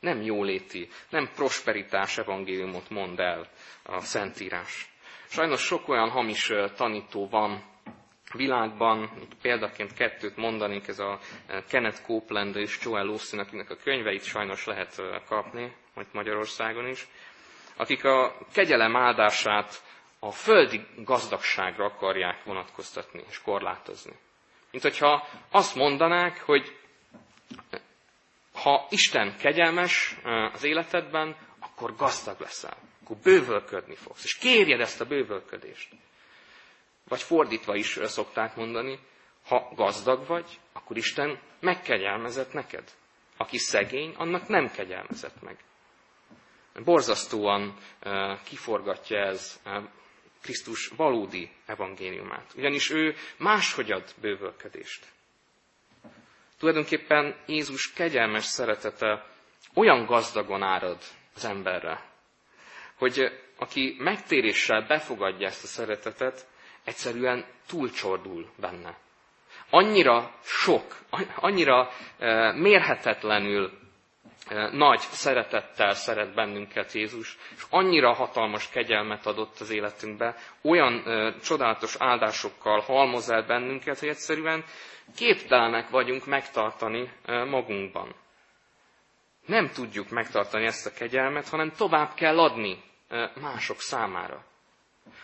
Nem 0.00 0.22
jóléti, 0.22 0.88
nem 1.10 1.30
prosperitás 1.34 2.18
evangéliumot 2.18 2.90
mond 2.90 3.18
el 3.18 3.48
a 3.82 4.00
Szentírás. 4.00 4.90
Sajnos 5.28 5.60
sok 5.60 5.88
olyan 5.88 6.10
hamis 6.10 6.52
tanító 6.76 7.28
van 7.28 7.64
világban, 8.34 9.10
példaként 9.42 9.92
kettőt 9.92 10.36
mondanék, 10.36 10.88
ez 10.88 10.98
a 10.98 11.18
Kenneth 11.68 12.02
Copeland 12.02 12.56
és 12.56 12.78
Joel 12.84 13.08
Austin, 13.08 13.38
akinek 13.38 13.70
a 13.70 13.76
könyveit 13.76 14.24
sajnos 14.24 14.66
lehet 14.66 15.02
kapni, 15.26 15.72
majd 15.94 16.06
Magyarországon 16.12 16.86
is, 16.86 17.06
akik 17.78 18.04
a 18.04 18.36
kegyelem 18.52 18.96
áldását 18.96 19.82
a 20.18 20.30
földi 20.30 20.86
gazdagságra 20.96 21.84
akarják 21.84 22.44
vonatkoztatni 22.44 23.24
és 23.28 23.40
korlátozni. 23.42 24.12
Mint 24.70 24.82
hogyha 24.82 25.28
azt 25.50 25.74
mondanák, 25.74 26.40
hogy 26.40 26.76
ha 28.52 28.86
Isten 28.90 29.36
kegyelmes 29.36 30.18
az 30.52 30.64
életedben, 30.64 31.36
akkor 31.60 31.94
gazdag 31.96 32.40
leszel, 32.40 32.76
akkor 33.04 33.16
bővölködni 33.16 33.94
fogsz, 33.94 34.24
és 34.24 34.36
kérjed 34.36 34.80
ezt 34.80 35.00
a 35.00 35.04
bővölködést. 35.06 35.88
Vagy 37.08 37.22
fordítva 37.22 37.74
is 37.74 37.98
szokták 38.02 38.56
mondani, 38.56 38.98
ha 39.46 39.72
gazdag 39.74 40.26
vagy, 40.26 40.58
akkor 40.72 40.96
Isten 40.96 41.40
megkegyelmezett 41.60 42.52
neked. 42.52 42.90
Aki 43.36 43.58
szegény, 43.58 44.14
annak 44.16 44.48
nem 44.48 44.70
kegyelmezett 44.70 45.42
meg. 45.42 45.56
Borzasztóan 46.84 47.74
kiforgatja 48.44 49.18
ez 49.18 49.60
Krisztus 50.42 50.88
valódi 50.96 51.50
evangéliumát. 51.66 52.52
Ugyanis 52.56 52.90
ő 52.90 53.14
máshogy 53.36 53.90
ad 53.90 54.14
bővölködést. 54.20 55.06
Tulajdonképpen 56.58 57.36
Jézus 57.46 57.92
kegyelmes 57.92 58.44
szeretete 58.44 59.26
olyan 59.74 60.04
gazdagon 60.04 60.62
árad 60.62 60.98
az 61.34 61.44
emberre, 61.44 62.04
hogy 62.94 63.40
aki 63.56 63.96
megtéréssel 63.98 64.86
befogadja 64.86 65.46
ezt 65.46 65.64
a 65.64 65.66
szeretetet, 65.66 66.46
egyszerűen 66.84 67.44
túlcsordul 67.66 68.50
benne. 68.56 68.98
Annyira 69.70 70.34
sok, 70.42 70.96
annyira 71.36 71.90
eh, 72.18 72.54
mérhetetlenül 72.54 73.64
eh, 73.64 73.87
nagy 74.72 74.98
szeretettel 75.00 75.94
szeret 75.94 76.34
bennünket 76.34 76.92
Jézus, 76.92 77.36
és 77.56 77.62
annyira 77.70 78.12
hatalmas 78.12 78.68
kegyelmet 78.68 79.26
adott 79.26 79.58
az 79.58 79.70
életünkbe, 79.70 80.36
olyan 80.62 81.02
eh, 81.06 81.34
csodálatos 81.42 81.96
áldásokkal 81.98 82.80
halmoz 82.80 83.30
el 83.30 83.42
bennünket, 83.42 83.98
hogy 83.98 84.08
egyszerűen 84.08 84.64
képtelenek 85.16 85.88
vagyunk 85.90 86.26
megtartani 86.26 87.12
magunkban. 87.26 88.14
Nem 89.46 89.68
tudjuk 89.68 90.08
megtartani 90.10 90.64
ezt 90.66 90.86
a 90.86 90.92
kegyelmet, 90.92 91.48
hanem 91.48 91.70
tovább 91.70 92.14
kell 92.14 92.38
adni 92.38 92.82
mások 93.40 93.80
számára. 93.80 94.44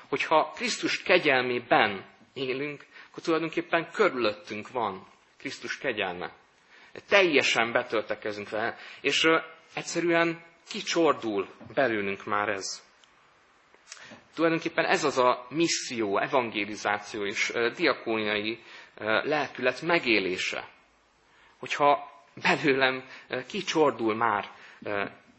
Hogyha 0.09 0.53
Krisztus 0.55 1.03
kegyelmében 1.03 2.05
élünk, 2.33 2.87
akkor 3.11 3.23
tulajdonképpen 3.23 3.91
körülöttünk 3.91 4.71
van 4.71 5.07
Krisztus 5.39 5.79
kegyelme. 5.79 6.33
Teljesen 7.09 7.73
betöltekezünk 7.73 8.49
vele, 8.49 8.77
és 9.01 9.27
egyszerűen 9.75 10.45
kicsordul 10.69 11.49
belőlünk 11.75 12.25
már 12.25 12.49
ez. 12.49 12.83
Tulajdonképpen 14.35 14.85
ez 14.85 15.05
az 15.05 15.19
a 15.19 15.47
misszió, 15.49 16.19
evangelizáció 16.19 17.27
és 17.27 17.53
diakóniai 17.77 18.63
lelkület 19.23 19.83
megélése. 19.83 20.69
Hogyha 21.59 22.13
belőlem 22.43 23.05
kicsordul 23.47 24.15
már 24.15 24.51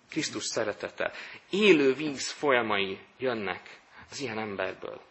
Krisztus 0.09 0.43
szeretete, 0.43 1.11
élő 1.49 1.93
víz 1.93 2.31
folyamai 2.31 2.99
jönnek 3.17 3.79
az 4.11 4.19
ilyen 4.19 4.39
emberből. 4.39 5.01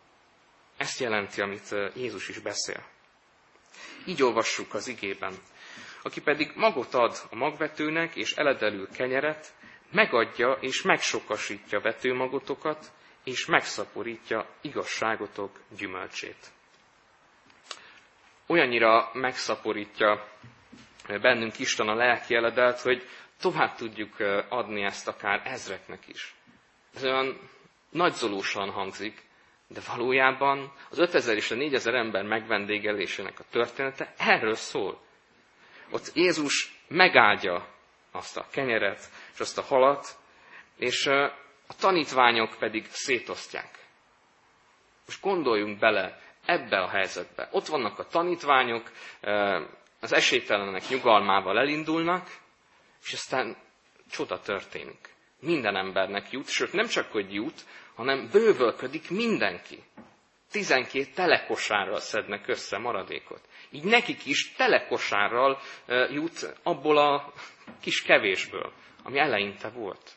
Ezt 0.77 1.01
jelenti, 1.01 1.41
amit 1.41 1.75
Jézus 1.97 2.29
is 2.29 2.39
beszél. 2.39 2.85
Így 4.07 4.23
olvassuk 4.23 4.75
az 4.75 4.89
igében. 4.89 5.35
Aki 6.05 6.21
pedig 6.21 6.53
magot 6.55 6.95
ad 6.95 7.17
a 7.31 7.35
magvetőnek, 7.37 8.17
és 8.17 8.33
eledelül 8.33 8.89
kenyeret, 8.89 9.55
megadja 9.93 10.53
és 10.61 10.83
megsokasítja 10.83 11.81
vetőmagotokat, 11.81 12.93
és 13.25 13.47
megszaporítja 13.47 14.47
igazságotok 14.61 15.61
gyümölcsét. 15.77 16.37
Olyannyira 18.47 19.11
megszaporítja 19.13 20.29
bennünk 21.07 21.59
Isten 21.59 21.89
a 21.89 21.95
lelki 21.95 22.35
eledelt, 22.35 22.81
hogy 22.81 23.09
tovább 23.41 23.75
tudjuk 23.75 24.17
adni 24.49 24.83
ezt 24.83 25.09
akár 25.09 25.43
ezreknek 25.45 26.09
is. 26.09 26.35
Ez 26.95 27.05
olyan 27.05 27.39
nagyzolósan 27.91 28.71
hangzik, 28.71 29.23
de 29.69 29.81
valójában 29.89 30.73
az 30.91 30.99
5000 30.99 31.37
és 31.37 31.51
a 31.51 31.55
4000 31.55 31.95
ember 31.95 32.23
megvendégelésének 32.25 33.39
a 33.41 33.45
története 33.51 34.15
erről 34.19 34.55
szól. 34.55 35.04
Ott 35.91 36.11
Jézus 36.15 36.81
megáldja 36.89 37.69
azt 38.13 38.37
a 38.37 38.47
kenyeret 38.51 39.11
és 39.33 39.41
azt 39.41 39.59
a 39.59 39.63
halat, 39.63 40.19
és 40.77 41.07
a 41.67 41.75
tanítványok 41.79 42.57
pedig 42.59 42.87
szétosztják. 42.91 43.79
Most 45.07 45.21
gondoljunk 45.21 45.79
bele 45.79 46.21
ebbe 46.45 46.81
a 46.81 46.89
helyzetbe. 46.89 47.49
Ott 47.53 47.67
vannak 47.67 47.99
a 47.99 48.07
tanítványok, 48.07 48.91
az 50.01 50.13
esélytelenek 50.13 50.89
nyugalmával 50.89 51.59
elindulnak, 51.59 52.29
és 53.05 53.13
aztán 53.13 53.57
csoda 54.11 54.41
történik. 54.41 55.15
Minden 55.41 55.77
embernek 55.77 56.31
jut, 56.31 56.49
sőt 56.49 56.73
nem 56.73 56.87
csak, 56.87 57.13
hogy 57.13 57.35
jut, 57.35 57.65
hanem 57.95 58.29
bővölködik 58.33 59.11
mindenki. 59.11 59.83
Tizenkét 60.51 61.15
telekosárral 61.15 62.01
szednek 62.01 62.49
össze 62.49 62.79
maradékot. 62.79 63.41
Így 63.75 63.85
nekik 63.85 64.27
is 64.27 64.53
telekosárral 64.53 65.61
jut 66.11 66.59
abból 66.63 66.99
a 66.99 67.33
kis 67.81 68.03
kevésből, 68.03 68.73
ami 69.03 69.19
eleinte 69.19 69.69
volt. 69.69 70.15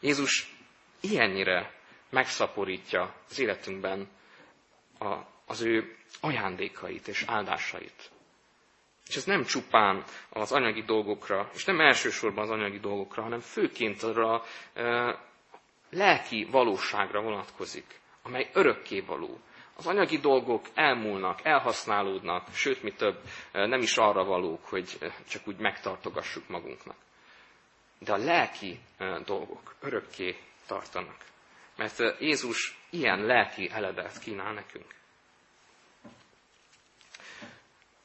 Jézus 0.00 0.54
ilyennyire 1.00 1.74
megszaporítja 2.10 3.14
az 3.28 3.38
életünkben 3.38 4.08
a, 4.98 5.16
az 5.46 5.60
ő 5.60 5.96
ajándékait 6.20 7.08
és 7.08 7.24
áldásait. 7.26 8.10
És 9.06 9.16
ez 9.16 9.24
nem 9.24 9.44
csupán 9.44 10.04
az 10.30 10.52
anyagi 10.52 10.82
dolgokra, 10.82 11.50
és 11.54 11.64
nem 11.64 11.80
elsősorban 11.80 12.44
az 12.44 12.50
anyagi 12.50 12.78
dolgokra, 12.78 13.22
hanem 13.22 13.40
főként 13.40 14.02
arra 14.02 14.42
e, 14.74 14.84
lelki 15.90 16.46
valóságra 16.50 17.20
vonatkozik, 17.20 18.00
amely 18.22 18.50
örökké 18.52 19.00
való. 19.00 19.40
Az 19.76 19.86
anyagi 19.86 20.18
dolgok 20.18 20.66
elmúlnak, 20.74 21.44
elhasználódnak, 21.44 22.54
sőt, 22.54 22.82
mi 22.82 22.92
több, 22.92 23.20
nem 23.52 23.80
is 23.80 23.96
arra 23.96 24.24
valók, 24.24 24.64
hogy 24.64 24.98
csak 25.28 25.48
úgy 25.48 25.56
megtartogassuk 25.58 26.48
magunknak. 26.48 26.96
De 27.98 28.12
a 28.12 28.16
lelki 28.16 28.80
dolgok 29.24 29.74
örökké 29.80 30.36
tartanak. 30.66 31.16
Mert 31.76 32.02
Jézus 32.20 32.78
ilyen 32.90 33.24
lelki 33.24 33.70
eledelt 33.70 34.18
kínál 34.18 34.52
nekünk. 34.52 34.94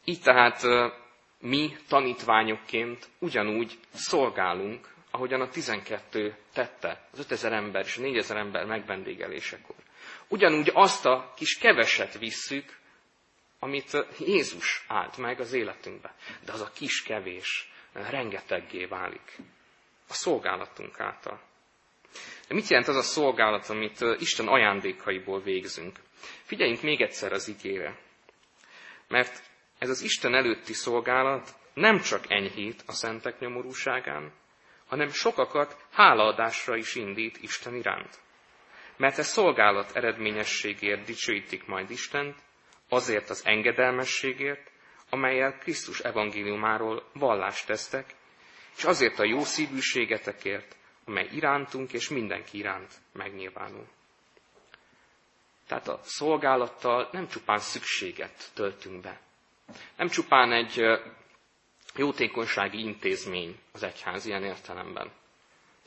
Így 0.06 0.22
tehát 0.22 0.62
mi 1.40 1.76
tanítványokként 1.88 3.10
ugyanúgy 3.20 3.80
szolgálunk, 3.94 4.94
ahogyan 5.12 5.42
a 5.42 5.50
12 5.50 6.36
tette, 6.54 7.08
az 7.12 7.20
5000 7.20 7.54
ember 7.54 7.86
és 7.86 7.98
a 7.98 8.02
4000 8.02 8.38
ember 8.38 8.66
megvendégelésekor. 8.66 9.76
Ugyanúgy 10.32 10.72
azt 10.74 11.06
a 11.06 11.34
kis 11.36 11.58
keveset 11.58 12.18
visszük, 12.18 12.78
amit 13.60 14.06
Jézus 14.20 14.86
állt 14.88 15.18
meg 15.18 15.40
az 15.40 15.54
életünkbe. 15.54 16.16
De 16.46 16.52
az 16.52 16.62
a 16.62 16.72
kis 16.74 17.04
kevés 17.04 17.72
rengeteggé 17.94 18.86
válik 18.86 19.38
a 20.08 20.14
szolgálatunk 20.14 21.00
által. 21.00 21.42
De 22.48 22.54
mit 22.54 22.68
jelent 22.68 22.88
az 22.88 22.96
a 22.96 23.02
szolgálat, 23.02 23.70
amit 23.70 24.00
Isten 24.20 24.48
ajándékaiból 24.48 25.42
végzünk? 25.42 26.00
Figyeljünk 26.44 26.82
még 26.82 27.02
egyszer 27.02 27.32
az 27.32 27.48
igére. 27.48 28.00
Mert 29.08 29.44
ez 29.80 29.90
az 29.90 30.02
Isten 30.02 30.36
előtti 30.36 30.74
szolgálat 30.74 31.50
nem 31.74 32.00
csak 32.00 32.32
enyhít 32.32 32.84
a 32.86 32.92
szentek 32.92 33.40
nyomorúságán, 33.40 34.34
hanem 34.88 35.10
sokakat 35.10 35.86
hálaadásra 35.92 36.76
is 36.76 36.96
indít 36.96 37.38
Isten 37.42 37.76
iránt. 37.76 38.20
Mert 39.02 39.18
ez 39.18 39.28
szolgálat 39.28 39.96
eredményességért 39.96 41.06
dicsőítik 41.06 41.66
majd 41.66 41.90
Istent, 41.90 42.36
azért 42.90 43.30
az 43.30 43.42
engedelmességért, 43.46 44.72
amelyel 45.10 45.58
Krisztus 45.58 46.00
evangéliumáról 46.00 47.10
vallást 47.14 47.66
tesztek, 47.68 48.16
és 48.78 48.84
azért 48.84 49.20
a 49.20 49.24
jó 49.26 49.40
szívűségetekért, 49.44 50.76
amely 51.06 51.28
irántunk 51.32 51.94
és 51.94 52.10
mindenki 52.10 52.58
iránt 52.58 52.94
megnyilvánul. 53.14 53.88
Tehát 55.68 55.88
a 55.88 56.00
szolgálattal 56.04 57.10
nem 57.12 57.28
csupán 57.28 57.60
szükséget 57.60 58.52
töltünk 58.54 59.02
be, 59.02 59.20
Nem 59.98 60.08
csupán 60.08 60.52
egy 60.52 60.82
jótékonysági 61.96 62.80
intézmény 62.80 63.60
az 63.72 63.84
egyház 63.84 64.26
ilyen 64.26 64.44
értelemben. 64.44 65.12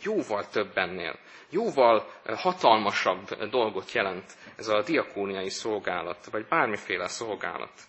Jóval 0.02 0.48
több 0.48 0.76
ennél. 0.76 1.18
Jóval 1.50 2.10
hatalmasabb 2.24 3.34
dolgot 3.50 3.92
jelent 3.92 4.36
ez 4.56 4.68
a 4.68 4.82
diakóniai 4.82 5.50
szolgálat, 5.50 6.24
vagy 6.24 6.46
bármiféle 6.46 7.08
szolgálat. 7.08 7.80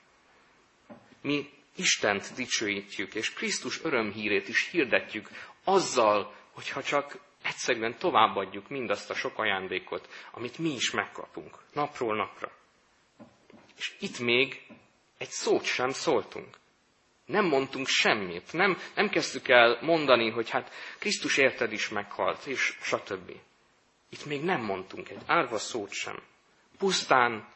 Mi 1.21 1.49
Istent 1.75 2.33
dicsőítjük, 2.35 3.15
és 3.15 3.33
Krisztus 3.33 3.83
örömhírét 3.83 4.47
is 4.47 4.69
hirdetjük 4.69 5.29
azzal, 5.63 6.33
hogyha 6.51 6.83
csak 6.83 7.17
egyszerűen 7.43 7.97
továbbadjuk 7.97 8.69
mindazt 8.69 9.09
a 9.09 9.13
sok 9.13 9.39
ajándékot, 9.39 10.09
amit 10.31 10.57
mi 10.57 10.69
is 10.69 10.91
megkapunk, 10.91 11.57
napról 11.73 12.15
napra. 12.15 12.51
És 13.77 13.95
itt 13.99 14.19
még 14.19 14.67
egy 15.17 15.29
szót 15.29 15.63
sem 15.63 15.91
szóltunk. 15.91 16.57
Nem 17.25 17.45
mondtunk 17.45 17.87
semmit, 17.87 18.53
nem, 18.53 18.77
nem 18.95 19.09
kezdtük 19.09 19.47
el 19.47 19.77
mondani, 19.81 20.29
hogy 20.29 20.49
hát 20.49 20.71
Krisztus 20.99 21.37
érted 21.37 21.71
is 21.71 21.89
meghalt, 21.89 22.45
és 22.45 22.77
stb. 22.81 23.31
Itt 24.09 24.25
még 24.25 24.43
nem 24.43 24.61
mondtunk 24.61 25.09
egy 25.09 25.21
árva 25.25 25.57
szót 25.57 25.91
sem. 25.91 26.21
Pusztán 26.77 27.47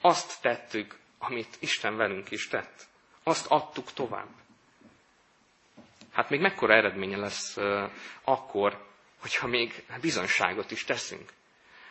azt 0.00 0.42
tettük, 0.42 0.98
amit 1.18 1.56
Isten 1.60 1.96
velünk 1.96 2.30
is 2.30 2.48
tett. 2.48 2.86
Azt 3.22 3.46
adtuk 3.48 3.92
tovább. 3.92 4.28
Hát 6.12 6.30
még 6.30 6.40
mekkora 6.40 6.74
eredménye 6.74 7.16
lesz 7.16 7.56
uh, 7.56 7.90
akkor, 8.24 8.86
hogyha 9.20 9.46
még 9.46 9.84
bizonyságot 10.00 10.70
is 10.70 10.84
teszünk. 10.84 11.32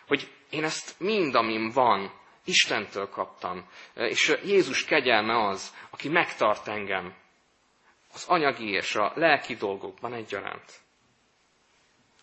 Hogy 0.08 0.32
én 0.50 0.64
ezt 0.64 1.00
mind, 1.00 1.36
amin 1.36 1.70
van, 1.70 2.12
Istentől 2.46 3.10
kaptam, 3.10 3.70
és 3.94 4.38
Jézus 4.44 4.86
kegyelme 4.86 5.48
az, 5.48 5.74
aki 5.90 6.10
megtart 6.10 6.68
engem 6.68 7.14
az 8.18 8.26
anyagi 8.28 8.70
és 8.70 8.96
a 8.96 9.12
lelki 9.16 9.56
dolgokban 9.56 10.14
egyaránt. 10.14 10.72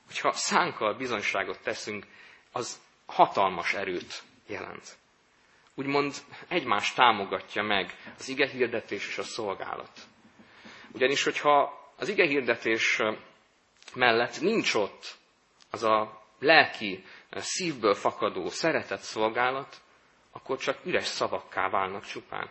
Hogyha 0.06 0.32
szánkkal 0.32 0.94
bizonyságot 0.94 1.60
teszünk, 1.62 2.06
az 2.52 2.80
hatalmas 3.06 3.74
erőt 3.74 4.22
jelent. 4.46 4.96
Úgymond 5.74 6.14
egymást 6.48 6.96
támogatja 6.96 7.62
meg 7.62 7.96
az 8.18 8.28
ige 8.28 8.46
hirdetés 8.48 9.06
és 9.08 9.18
a 9.18 9.22
szolgálat. 9.22 10.00
Ugyanis, 10.92 11.24
hogyha 11.24 11.80
az 11.96 12.08
ige 12.08 12.26
hirdetés 12.26 13.02
mellett 13.94 14.40
nincs 14.40 14.74
ott 14.74 15.14
az 15.70 15.82
a 15.82 16.22
lelki, 16.38 17.04
szívből 17.30 17.94
fakadó 17.94 18.48
szeretett 18.48 19.00
szolgálat, 19.00 19.80
akkor 20.32 20.58
csak 20.58 20.84
üres 20.84 21.06
szavakká 21.06 21.68
válnak 21.68 22.04
csupán. 22.04 22.50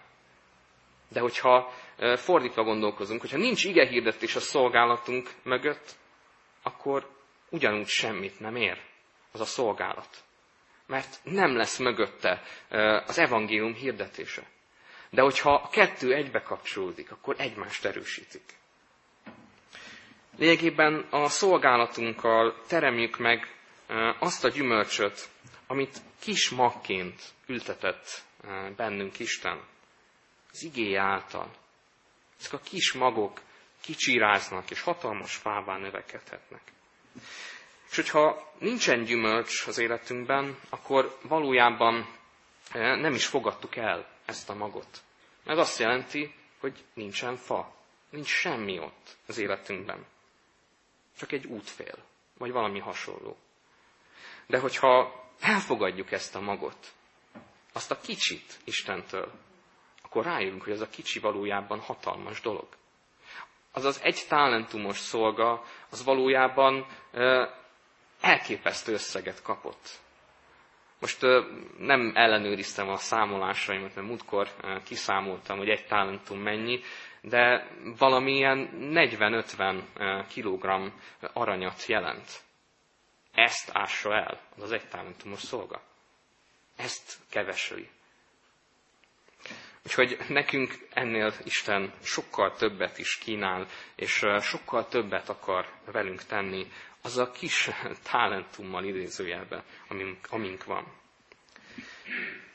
De 1.14 1.20
hogyha 1.20 1.74
fordítva 2.16 2.64
gondolkozunk, 2.64 3.22
hogyha 3.22 3.38
nincs 3.38 3.64
ige 3.64 3.88
hirdetés 3.88 4.36
a 4.36 4.40
szolgálatunk 4.40 5.30
mögött, 5.44 5.96
akkor 6.64 7.10
ugyanúgy 7.50 7.88
semmit 7.88 8.40
nem 8.40 8.56
ér 8.56 8.82
az 9.32 9.42
a 9.42 9.46
szolgálat. 9.46 10.24
Mert 10.88 11.20
nem 11.24 11.56
lesz 11.56 11.78
mögötte 11.78 12.42
az 13.08 13.18
evangélium 13.18 13.74
hirdetése. 13.74 14.44
De 15.10 15.22
hogyha 15.22 15.54
a 15.54 15.70
kettő 15.70 16.14
egybe 16.14 16.42
kapcsolódik, 16.42 17.12
akkor 17.12 17.36
egymást 17.38 17.86
erősítik. 17.86 18.44
Lényegében 20.38 21.08
a 21.10 21.28
szolgálatunkkal 21.30 22.56
teremjük 22.68 23.18
meg 23.18 23.56
azt 24.20 24.44
a 24.44 24.50
gyümölcsöt, 24.50 25.30
amit 25.68 25.98
kis 26.20 26.50
magként 26.50 27.22
ültetett 27.48 28.22
bennünk 28.76 29.20
Isten. 29.20 29.60
Az 30.54 30.64
igéje 30.64 31.02
által. 31.02 31.52
Ezek 32.40 32.54
a 32.54 32.60
kis 32.60 32.94
magok 32.94 33.42
kicsiráznak, 33.82 34.72
és 34.72 34.82
hatalmas 34.82 35.36
fává 35.36 35.78
növekedhetnek. 35.78 36.62
És 37.90 37.96
hogyha 37.96 38.54
nincsen 38.60 39.04
gyümölcs 39.04 39.68
az 39.68 39.78
életünkben, 39.78 40.60
akkor 40.70 41.18
valójában 41.22 42.18
nem 42.74 43.14
is 43.14 43.26
fogadtuk 43.26 43.76
el 43.76 44.10
ezt 44.26 44.50
a 44.50 44.56
magot. 44.56 45.02
Ez 45.46 45.58
azt 45.58 45.80
jelenti, 45.80 46.34
hogy 46.60 46.84
nincsen 46.94 47.36
fa, 47.36 47.76
nincs 48.10 48.28
semmi 48.28 48.80
ott 48.80 49.18
az 49.28 49.38
életünkben 49.38 50.06
csak 51.18 51.32
egy 51.32 51.46
útfél, 51.46 51.98
vagy 52.38 52.52
valami 52.52 52.80
hasonló. 52.80 53.38
De 54.48 54.60
hogyha 54.60 55.24
elfogadjuk 55.40 56.12
ezt 56.12 56.36
a 56.36 56.40
magot, 56.40 56.94
azt 57.74 57.92
a 57.92 58.00
kicsit 58.00 58.60
Istentől, 58.64 59.32
akkor 60.14 60.26
rájövünk, 60.26 60.64
hogy 60.64 60.72
ez 60.74 60.82
a 60.82 60.90
kicsi 60.90 61.20
valójában 61.20 61.80
hatalmas 61.80 62.42
dolog. 62.42 62.68
Az 63.72 63.86
az 63.86 64.02
egy 64.04 64.26
talentumos 64.30 64.98
szolga, 64.98 65.64
az 65.90 66.04
valójában 66.04 66.86
elképesztő 68.22 68.94
összeget 68.94 69.42
kapott. 69.42 69.90
Most 71.00 71.22
nem 71.78 72.12
ellenőriztem 72.16 72.90
a 72.90 72.98
számolásaimat, 72.98 73.96
mert 73.96 74.08
múltkor 74.08 74.48
kiszámoltam, 74.84 75.58
hogy 75.58 75.70
egy 75.70 75.86
talentum 75.86 76.40
mennyi, 76.40 76.80
de 77.22 77.68
valamilyen 77.98 78.70
40-50 78.76 79.82
kg 80.36 80.92
aranyat 81.34 81.86
jelent. 81.86 82.42
Ezt 83.34 83.70
ássa 83.74 84.14
el 84.16 84.40
az, 84.60 84.72
egy 84.72 84.88
talentumos 84.88 85.40
szolga. 85.42 85.82
Ezt 86.76 87.18
keveseli. 87.30 87.90
Úgyhogy 89.86 90.18
nekünk 90.28 90.74
ennél 90.94 91.34
Isten 91.44 91.94
sokkal 92.04 92.56
többet 92.56 92.98
is 92.98 93.18
kínál, 93.18 93.68
és 93.96 94.26
sokkal 94.42 94.88
többet 94.88 95.30
akar 95.30 95.66
velünk 95.92 96.24
tenni, 96.24 96.68
az 97.02 97.18
a 97.18 97.32
kis 97.32 97.70
talentummal 98.12 98.84
idézőjelben, 98.84 99.64
amink, 99.88 100.18
amink 100.30 100.64
van. 100.64 100.86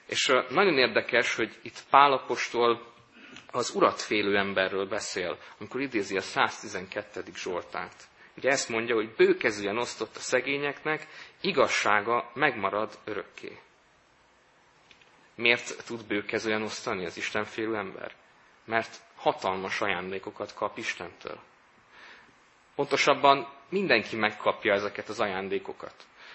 És 0.07 0.33
nagyon 0.49 0.79
érdekes, 0.79 1.35
hogy 1.35 1.59
itt 1.63 1.85
Pálapostól 1.91 2.93
az 3.51 3.75
urat 3.75 4.01
félő 4.01 4.37
emberről 4.37 4.87
beszél, 4.87 5.39
amikor 5.59 5.81
idézi 5.81 6.17
a 6.17 6.21
112. 6.21 7.23
Zsoltárt. 7.37 8.05
Ugye 8.37 8.51
ezt 8.51 8.69
mondja, 8.69 8.95
hogy 8.95 9.15
bőkezűen 9.17 9.79
osztott 9.79 10.17
a 10.17 10.21
szegényeknek, 10.21 11.07
igazsága 11.41 12.31
megmarad 12.35 12.99
örökké. 13.05 13.59
Miért 15.39 15.85
tud 15.87 16.07
bőkezően 16.07 16.63
osztani 16.63 17.05
az 17.05 17.17
Isten 17.17 17.45
félő 17.45 17.77
ember? 17.77 18.13
Mert 18.65 18.97
hatalmas 19.17 19.81
ajándékokat 19.81 20.55
kap 20.55 20.79
Istentől. 20.79 21.39
Pontosabban 22.75 23.49
mindenki 23.69 24.17
megkapja 24.17 24.73
ezeket 24.73 25.09
az 25.09 25.21
ajándékokat. 25.21 25.95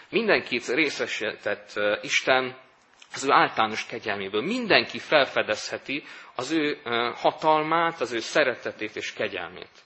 Mindenkit 0.10 0.68
részesített 0.68 1.74
Isten 2.02 2.58
az 3.14 3.24
ő 3.24 3.32
általános 3.32 3.86
kegyelméből. 3.86 4.42
Mindenki 4.42 5.00
felfedezheti 5.00 6.04
az 6.36 6.52
ő 6.52 6.82
hatalmát, 7.16 8.02
az 8.02 8.12
ő 8.12 8.20
szeretetét 8.20 8.96
és 8.96 9.14
kegyelmét. 9.14 9.84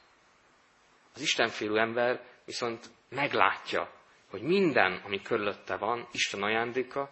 Az 1.14 1.22
Istenfélő 1.22 1.80
ember 1.80 2.22
viszont 2.46 2.86
meglátja, 3.10 3.92
hogy 4.30 4.42
minden, 4.42 5.02
ami 5.06 5.22
körülötte 5.22 5.76
van, 5.78 6.08
Isten 6.12 6.44
ajándéka, 6.44 7.10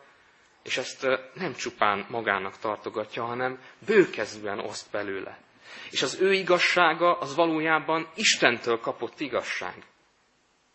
és 0.66 0.78
ezt 0.78 1.08
nem 1.34 1.54
csupán 1.54 2.06
magának 2.10 2.58
tartogatja, 2.58 3.24
hanem 3.26 3.60
bőkezűen 3.86 4.60
oszt 4.60 4.92
belőle. 4.92 5.40
És 5.90 6.02
az 6.02 6.22
ő 6.22 6.34
igazsága 6.34 7.18
az 7.18 7.36
valójában 7.36 8.10
Istentől 8.16 8.80
kapott 8.80 9.20
igazság. 9.20 9.74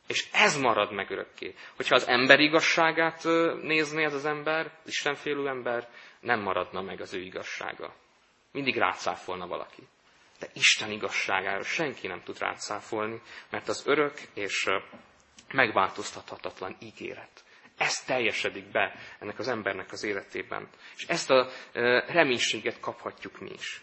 És 0.06 0.28
ez 0.32 0.56
marad 0.56 0.92
meg 0.92 1.10
örökké. 1.10 1.54
Hogyha 1.76 1.94
az 1.94 2.08
ember 2.08 2.40
igazságát 2.40 3.24
nézné 3.62 4.04
ez 4.04 4.14
az 4.14 4.24
ember, 4.24 4.66
az 4.66 4.88
Istenfélő 4.88 5.48
ember, 5.48 5.88
nem 6.20 6.40
maradna 6.40 6.82
meg 6.82 7.00
az 7.00 7.14
ő 7.14 7.20
igazsága. 7.20 7.94
Mindig 8.52 8.76
rácáfolna 8.76 9.46
valaki. 9.46 9.82
De 10.38 10.48
Isten 10.54 10.90
igazságára 10.90 11.62
senki 11.62 12.06
nem 12.06 12.22
tud 12.22 12.38
rácáfolni, 12.38 13.20
mert 13.50 13.68
az 13.68 13.86
örök 13.86 14.20
és 14.34 14.68
megváltoztathatatlan 15.52 16.76
ígéret. 16.80 17.44
Ez 17.80 18.04
teljesedik 18.04 18.70
be 18.70 18.94
ennek 19.18 19.38
az 19.38 19.48
embernek 19.48 19.92
az 19.92 20.04
életében. 20.04 20.68
És 20.96 21.04
ezt 21.06 21.30
a 21.30 21.48
reménységet 22.06 22.80
kaphatjuk 22.80 23.40
mi 23.40 23.50
is. 23.50 23.82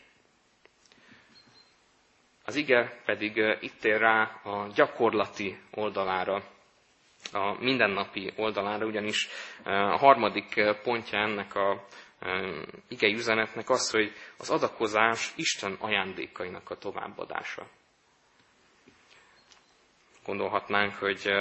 Az 2.45 2.55
ige 2.55 3.01
pedig 3.05 3.37
itt 3.59 3.83
ér 3.83 3.99
rá 3.99 4.23
a 4.43 4.67
gyakorlati 4.75 5.59
oldalára, 5.71 6.43
a 7.31 7.63
mindennapi 7.63 8.33
oldalára, 8.35 8.85
ugyanis 8.85 9.27
a 9.63 9.97
harmadik 9.97 10.61
pontja 10.83 11.19
ennek 11.19 11.55
a 11.55 11.85
ige 12.87 13.07
üzenetnek 13.07 13.69
az, 13.69 13.91
hogy 13.91 14.13
az 14.37 14.49
adakozás 14.49 15.33
Isten 15.35 15.73
ajándékainak 15.79 16.69
a 16.69 16.77
továbbadása. 16.77 17.67
Gondolhatnánk, 20.25 20.93
hogy 20.93 21.31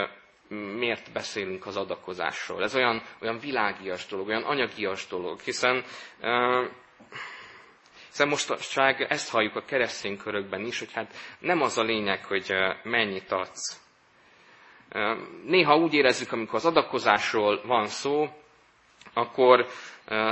miért 0.49 1.13
beszélünk 1.13 1.67
az 1.67 1.77
adakozásról. 1.77 2.63
Ez 2.63 2.75
olyan, 2.75 3.03
olyan 3.23 3.39
világias 3.39 4.07
dolog, 4.07 4.29
olyan 4.29 4.43
anyagias 4.43 5.07
dolog, 5.07 5.41
hiszen 5.41 5.85
Szóval 8.17 8.33
mostanság 8.33 9.01
ezt 9.01 9.31
halljuk 9.31 9.57
a 9.57 9.65
keresztény 9.65 10.17
körökben 10.17 10.65
is, 10.65 10.79
hogy 10.79 10.93
hát 10.93 11.15
nem 11.39 11.63
az 11.63 11.79
a 11.79 11.83
lényeg, 11.83 12.25
hogy 12.25 12.53
mennyit 12.83 13.33
adsz. 13.33 13.81
Néha 15.45 15.77
úgy 15.77 15.95
érezzük, 15.95 16.33
amikor 16.33 16.55
az 16.55 16.65
adakozásról 16.65 17.61
van 17.65 17.87
szó, 17.87 18.29
akkor 19.13 19.67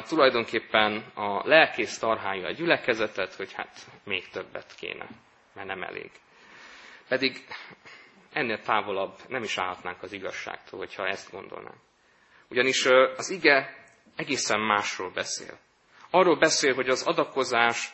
tulajdonképpen 0.08 1.04
a 1.14 1.48
lelkész 1.48 1.98
tarhálja 1.98 2.46
a 2.46 2.50
gyülekezetet, 2.52 3.34
hogy 3.34 3.52
hát 3.52 3.86
még 4.04 4.28
többet 4.28 4.74
kéne, 4.74 5.06
mert 5.54 5.66
nem 5.66 5.82
elég. 5.82 6.10
Pedig 7.08 7.44
ennél 8.34 8.60
távolabb 8.60 9.14
nem 9.28 9.42
is 9.42 9.58
állhatnánk 9.58 10.02
az 10.02 10.12
igazságtól, 10.12 10.78
hogyha 10.78 11.06
ezt 11.06 11.30
gondolnánk. 11.30 11.78
Ugyanis 12.48 12.86
az 13.16 13.30
ige 13.30 13.84
egészen 14.16 14.60
másról 14.60 15.10
beszél. 15.10 15.58
Arról 16.10 16.36
beszél, 16.36 16.74
hogy 16.74 16.88
az 16.88 17.02
adakozás, 17.02 17.92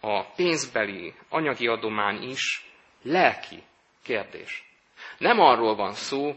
a 0.00 0.24
pénzbeli, 0.36 1.14
anyagi 1.28 1.66
adomány 1.66 2.22
is 2.22 2.70
lelki 3.02 3.62
kérdés. 4.02 4.70
Nem 5.18 5.40
arról 5.40 5.74
van 5.74 5.92
szó, 5.92 6.34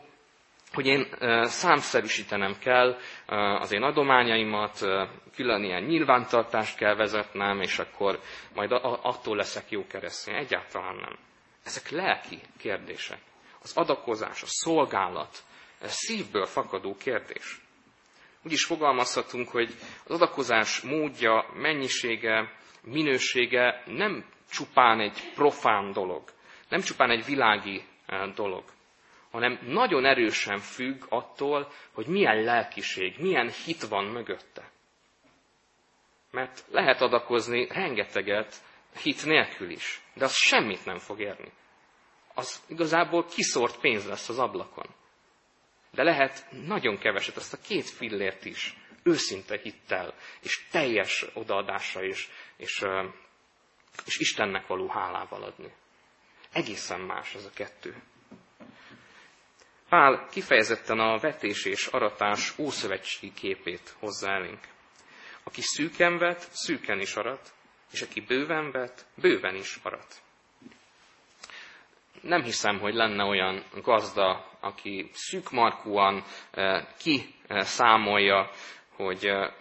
hogy 0.74 0.86
én 0.86 1.08
számszerűsítenem 1.44 2.56
kell 2.60 2.98
az 3.60 3.72
én 3.72 3.82
adományaimat, 3.84 4.80
külön 5.36 5.64
ilyen 5.64 5.84
nyilvántartást 5.84 6.78
kell 6.78 6.96
vezetnem, 6.96 7.62
és 7.62 7.80
akkor 7.80 8.20
majd 8.56 8.72
attól 9.02 9.36
leszek 9.36 9.70
jó 9.72 9.88
keresztény. 9.88 10.36
Egyáltalán 10.36 10.96
nem. 10.96 11.18
Ezek 11.64 11.90
lelki 11.90 12.40
kérdések. 12.58 13.20
Az 13.62 13.78
adakozás, 13.78 14.42
a 14.42 14.48
szolgálat, 14.48 15.44
szívből 15.82 16.46
fakadó 16.46 16.96
kérdés. 16.96 17.62
Úgy 18.44 18.52
is 18.52 18.66
fogalmazhatunk, 18.66 19.50
hogy 19.50 19.76
az 20.04 20.12
adakozás 20.12 20.82
módja, 20.82 21.50
mennyisége, 21.54 22.54
minősége 22.84 23.84
nem 23.86 24.26
csupán 24.50 25.00
egy 25.00 25.32
profán 25.34 25.92
dolog, 25.92 26.24
nem 26.70 26.82
csupán 26.82 27.10
egy 27.10 27.26
világi 27.26 27.84
dolog, 28.36 28.64
hanem 29.32 29.60
nagyon 29.62 30.06
erősen 30.06 30.58
függ 30.58 31.04
attól, 31.10 31.72
hogy 31.92 32.08
milyen 32.08 32.44
lelkiség, 32.44 33.16
milyen 33.20 33.50
hit 33.50 33.84
van 33.88 34.06
mögötte. 34.06 34.70
Mert 36.32 36.66
lehet 36.70 37.02
adakozni 37.02 37.68
rengeteget 37.68 38.56
hit 39.02 39.26
nélkül 39.26 39.70
is, 39.70 40.02
de 40.14 40.26
az 40.26 40.34
semmit 40.34 40.86
nem 40.86 40.98
fog 40.98 41.20
érni. 41.20 41.52
Az 42.34 42.64
igazából 42.68 43.26
kiszórt 43.26 43.80
pénz 43.80 44.08
lesz 44.08 44.30
az 44.30 44.40
ablakon. 44.40 44.96
De 45.92 46.04
lehet 46.04 46.46
nagyon 46.52 46.98
keveset, 46.98 47.36
azt 47.38 47.54
a 47.54 47.62
két 47.62 47.90
fillért 47.90 48.46
is, 48.46 48.78
őszinte 49.04 49.60
hittel, 49.64 50.14
és 50.42 50.68
teljes 50.72 51.26
odaadása 51.34 52.04
és, 52.04 52.28
és, 52.58 52.84
és 54.06 54.18
Istennek 54.18 54.68
való 54.68 54.88
hálával 54.88 55.44
adni. 55.44 55.74
Egészen 56.52 57.00
más 57.00 57.36
ez 57.36 57.46
a 57.46 57.52
kettő. 57.54 57.96
Pál 59.90 60.28
kifejezetten 60.32 61.00
a 61.00 61.18
vetés 61.18 61.66
és 61.66 61.86
aratás 61.86 62.58
ószövetségi 62.58 63.34
képét 63.34 63.96
hozza 64.00 64.32
elénk. 64.32 64.68
Aki 65.44 65.62
szűken 65.62 66.18
vet, 66.18 66.48
szűken 66.52 67.00
is 67.00 67.16
arat, 67.16 67.54
és 67.92 68.02
aki 68.02 68.22
bőven 68.22 68.72
vet, 68.72 69.06
bőven 69.16 69.56
is 69.56 69.80
arat. 69.84 70.22
Nem 72.22 72.44
hiszem, 72.44 72.80
hogy 72.80 72.94
lenne 72.94 73.24
olyan 73.24 73.64
gazda, 73.82 74.50
aki 74.60 75.10
szűkmarkúan 75.14 76.24
eh, 76.52 76.86
kiszámolja, 76.98 78.50
hogy 78.96 79.26
eh, 79.26 79.54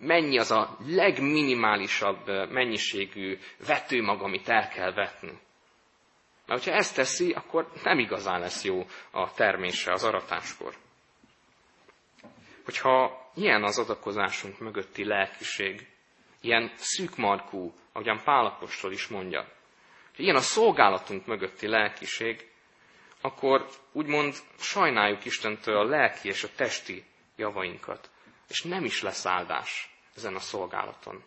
mennyi 0.00 0.38
az 0.38 0.50
a 0.50 0.76
legminimálisabb 0.86 2.28
eh, 2.28 2.48
mennyiségű 2.48 3.38
vetőmag, 3.66 4.22
amit 4.22 4.48
el 4.48 4.68
kell 4.68 4.92
vetni. 4.92 5.38
Mert 6.46 6.62
hogyha 6.64 6.78
ezt 6.78 6.94
teszi, 6.94 7.32
akkor 7.32 7.70
nem 7.82 7.98
igazán 7.98 8.40
lesz 8.40 8.64
jó 8.64 8.86
a 9.10 9.32
termése 9.32 9.92
az 9.92 10.04
aratáskor. 10.04 10.74
Hogyha 12.64 13.24
ilyen 13.34 13.62
az 13.64 13.78
adakozásunk 13.78 14.58
mögötti 14.58 15.04
lelkiség, 15.04 15.86
ilyen 16.46 16.72
szűkmarkú, 16.76 17.74
ahogyan 17.92 18.22
Pálapostól 18.24 18.92
is 18.92 19.06
mondja, 19.06 19.40
hogy 20.16 20.24
ilyen 20.24 20.36
a 20.36 20.40
szolgálatunk 20.40 21.26
mögötti 21.26 21.66
lelkiség, 21.68 22.50
akkor 23.20 23.68
úgymond 23.92 24.34
sajnáljuk 24.58 25.24
Istentől 25.24 25.76
a 25.76 25.84
lelki 25.84 26.28
és 26.28 26.44
a 26.44 26.48
testi 26.56 27.04
javainkat, 27.36 28.10
és 28.48 28.62
nem 28.62 28.84
is 28.84 29.02
lesz 29.02 29.26
áldás 29.26 29.96
ezen 30.16 30.34
a 30.34 30.40
szolgálaton. 30.40 31.24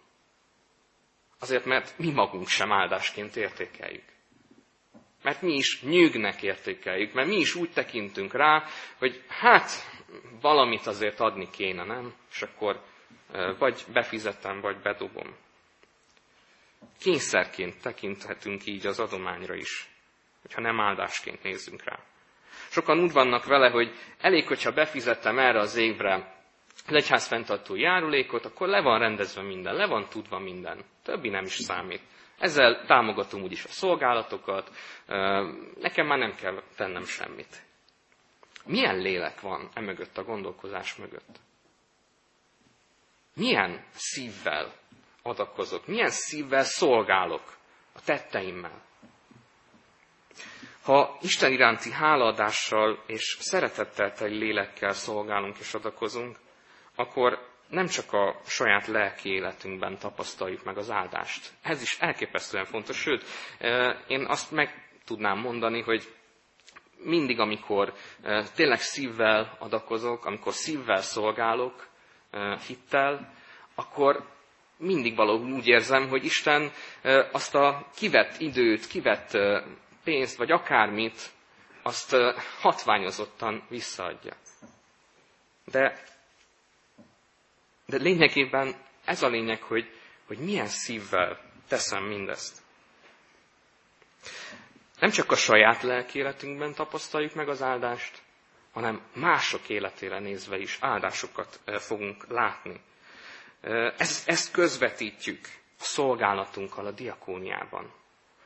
Azért, 1.40 1.66
mert 1.66 1.98
mi 1.98 2.12
magunk 2.12 2.48
sem 2.48 2.72
áldásként 2.72 3.36
értékeljük. 3.36 4.04
Mert 5.24 5.42
mi 5.42 5.54
is 5.54 5.82
nyűgnek 5.82 6.42
értékeljük, 6.42 7.14
mert 7.14 7.28
mi 7.28 7.36
is 7.36 7.56
úgy 7.56 7.72
tekintünk 7.72 8.34
rá, 8.34 8.64
hogy 8.98 9.24
hát 9.28 9.72
valamit 10.42 10.88
azért 10.88 11.20
adni 11.20 11.50
kéne, 11.50 11.84
nem? 11.84 12.14
És 12.32 12.42
akkor 12.42 12.84
vagy 13.58 13.84
befizetem, 13.94 14.60
vagy 14.62 14.78
bedobom. 14.78 15.36
Kényszerként 17.00 17.82
tekinthetünk 17.82 18.66
így 18.66 18.88
az 18.88 19.00
adományra 19.00 19.56
is, 19.56 19.90
hogyha 20.42 20.62
nem 20.62 20.80
áldásként 20.80 21.44
nézzünk 21.44 21.84
rá. 21.84 22.00
Sokan 22.70 23.00
úgy 23.00 23.12
vannak 23.12 23.46
vele, 23.46 23.70
hogy 23.70 23.96
elég, 24.20 24.48
hogyha 24.48 24.72
befizettem 24.72 25.40
erre 25.40 25.60
az 25.60 25.76
évre 25.76 26.38
az 26.88 26.94
egyház 26.94 27.28
fenntartó 27.28 27.76
járulékot, 27.76 28.46
akkor 28.46 28.68
le 28.68 28.82
van 28.82 29.00
rendezve 29.00 29.42
minden, 29.42 29.76
le 29.76 29.86
van 29.88 30.10
tudva 30.10 30.40
minden. 30.40 30.84
Többi 31.04 31.30
nem 31.30 31.44
is 31.44 31.54
számít. 31.54 32.02
Ezzel 32.38 32.86
támogatom 32.86 33.42
úgyis 33.42 33.64
a 33.64 33.68
szolgálatokat, 33.68 34.70
nekem 35.80 36.08
már 36.08 36.18
nem 36.18 36.36
kell 36.36 36.64
tennem 36.76 37.06
semmit. 37.06 37.64
Milyen 38.66 38.98
lélek 38.98 39.42
van 39.42 39.70
e 39.74 39.82
mögött 39.82 40.18
a 40.18 40.24
gondolkozás 40.24 40.96
mögött? 40.96 41.40
Milyen 43.34 43.86
szívvel 43.94 44.74
adakozok? 45.24 45.88
Milyen 45.88 46.10
szívvel 46.10 46.64
szolgálok 46.64 47.58
a 47.94 48.02
tetteimmel? 48.06 48.82
Ha 50.84 51.18
Isten 51.22 51.52
iránti 51.52 51.92
hálaadással 51.92 53.04
és 53.08 53.38
szeretettel 53.40 54.14
teli 54.14 54.38
lélekkel 54.38 54.94
szolgálunk 54.94 55.58
és 55.58 55.74
adakozunk, 55.74 56.38
akkor 56.96 57.48
nem 57.68 57.88
csak 57.88 58.14
a 58.14 58.42
saját 58.46 58.88
lelki 58.88 59.30
életünkben 59.30 59.98
tapasztaljuk 59.98 60.64
meg 60.64 60.78
az 60.78 60.90
áldást. 60.92 61.54
Ez 61.62 61.82
is 61.82 61.98
elképesztően 62.00 62.66
fontos, 62.66 62.98
sőt, 62.98 63.24
én 64.08 64.26
azt 64.26 64.52
meg 64.52 64.90
tudnám 65.06 65.38
mondani, 65.38 65.82
hogy 65.82 66.14
mindig, 66.98 67.40
amikor 67.40 67.94
tényleg 68.56 68.80
szívvel 68.80 69.56
adakozok, 69.60 70.26
amikor 70.26 70.54
szívvel 70.54 71.02
szolgálok, 71.02 71.88
hittel, 72.68 73.34
akkor 73.76 74.26
mindig 74.78 75.16
valahol 75.16 75.52
úgy 75.52 75.68
érzem, 75.68 76.08
hogy 76.10 76.26
Isten 76.26 76.72
azt 77.32 77.56
a 77.56 77.88
kivett 77.96 78.40
időt, 78.40 78.88
kivett 78.88 79.38
pénzt, 80.04 80.38
vagy 80.38 80.52
akármit, 80.52 81.30
azt 81.84 82.16
hatványozottan 82.62 83.64
visszaadja. 83.70 84.34
De 85.66 86.04
de 87.90 87.98
lényegében 87.98 88.76
ez 89.06 89.24
a 89.24 89.28
lényeg, 89.28 89.62
hogy, 89.62 89.92
hogy 90.28 90.38
milyen 90.38 90.68
szívvel 90.68 91.40
teszem 91.68 92.04
mindezt. 92.04 92.62
Nem 95.00 95.10
csak 95.10 95.32
a 95.32 95.36
saját 95.36 95.82
lelkéletünkben 95.82 96.74
tapasztaljuk 96.74 97.34
meg 97.34 97.50
az 97.50 97.62
áldást, 97.62 98.22
hanem 98.74 99.02
mások 99.16 99.70
életére 99.70 100.20
nézve 100.20 100.58
is 100.58 100.78
áldásokat 100.82 101.60
fogunk 101.66 102.28
látni. 102.28 102.82
Ezt, 103.98 104.30
ezt 104.30 104.52
közvetítjük 104.52 105.40
a 105.80 105.84
szolgálatunkkal 105.84 106.86
a 106.86 106.92
diakóniában. 106.92 107.92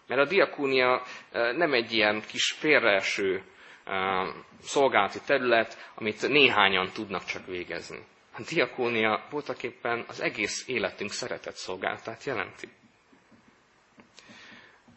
Mert 0.07 0.21
a 0.21 0.25
diakónia 0.25 1.03
nem 1.31 1.73
egy 1.73 1.91
ilyen 1.91 2.21
kis 2.27 2.51
félreeső 2.51 3.43
szolgálati 4.61 5.19
terület, 5.25 5.91
amit 5.95 6.27
néhányan 6.27 6.91
tudnak 6.91 7.23
csak 7.23 7.45
végezni. 7.45 8.05
A 8.37 8.41
diakónia 8.49 9.27
voltak 9.29 9.63
éppen 9.63 10.05
az 10.07 10.21
egész 10.21 10.67
életünk 10.67 11.11
szeretett 11.11 11.55
szolgálatát 11.55 12.23
jelenti. 12.23 12.69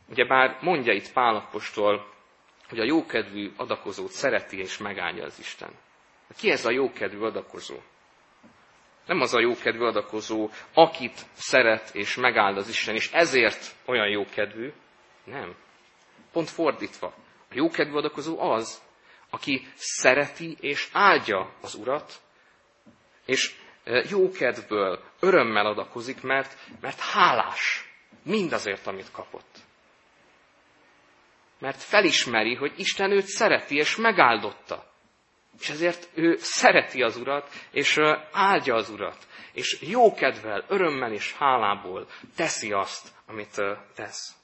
Ugyebár 0.09 0.59
mondja 0.61 0.93
itt 0.93 1.13
Pálapostól, 1.13 2.15
hogy 2.69 2.79
a 2.79 2.85
jókedvű 2.85 3.53
adakozót 3.57 4.11
szereti 4.11 4.59
és 4.59 4.79
megáldja 4.79 5.25
az 5.25 5.39
Isten. 5.39 5.71
Ki 6.37 6.51
ez 6.51 6.65
a 6.65 6.71
jókedvű 6.71 7.21
adakozó? 7.21 7.77
Nem 9.07 9.21
az 9.21 9.35
a 9.35 9.41
jókedvű 9.41 9.85
adakozó, 9.85 10.51
akit 10.75 11.27
szeret 11.33 11.95
és 11.95 12.15
megáld 12.15 12.57
az 12.57 12.69
Isten, 12.69 12.95
és 12.95 13.11
ezért 13.13 13.75
olyan 13.85 14.09
jókedvű. 14.09 14.73
Nem. 15.25 15.57
Pont 16.33 16.51
fordítva. 16.51 17.07
A 17.51 17.55
jókedvű 17.55 17.95
adakozó 17.95 18.41
az, 18.41 18.83
aki 19.31 19.67
szereti 19.75 20.57
és 20.61 20.89
áldja 20.93 21.55
az 21.61 21.75
Urat, 21.75 22.21
és 23.25 23.55
jókedvből 24.09 25.03
örömmel 25.21 25.67
adakozik, 25.67 26.23
mert, 26.23 26.57
mert 26.81 26.99
hálás 27.01 27.93
mindazért, 28.23 28.87
amit 28.87 29.11
kapott. 29.11 29.66
Mert 31.59 31.83
felismeri, 31.83 32.55
hogy 32.55 32.73
Isten 32.77 33.11
őt 33.11 33.27
szereti 33.27 33.77
és 33.77 33.97
megáldotta. 33.97 34.91
És 35.61 35.69
ezért 35.69 36.09
ő 36.15 36.37
szereti 36.37 37.03
az 37.03 37.17
Urat, 37.17 37.49
és 37.71 37.99
áldja 38.33 38.75
az 38.75 38.91
Urat. 38.91 39.27
És 39.53 39.79
jókedvel, 39.81 40.65
örömmel 40.69 41.13
és 41.13 41.33
hálából 41.33 42.09
teszi 42.37 42.73
azt, 42.73 43.09
amit 43.27 43.63
tesz. 43.95 44.35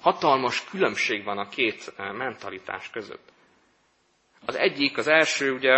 Hatalmas 0.00 0.64
különbség 0.64 1.24
van 1.24 1.38
a 1.38 1.48
két 1.48 1.92
mentalitás 1.96 2.90
között. 2.90 3.32
Az 4.46 4.54
egyik, 4.54 4.98
az 4.98 5.08
első, 5.08 5.52
ugye, 5.52 5.72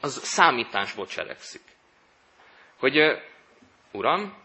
az 0.00 0.24
számításból 0.24 1.06
cselekszik. 1.06 1.62
Hogy, 2.78 3.22
Uram, 3.92 4.42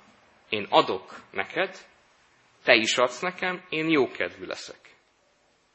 én 0.49 0.67
adok 0.69 1.15
neked, 1.31 1.77
te 2.63 2.73
is 2.75 2.97
adsz 2.97 3.19
nekem, 3.19 3.65
én 3.69 3.89
jókedvű 3.89 4.45
leszek. 4.45 4.78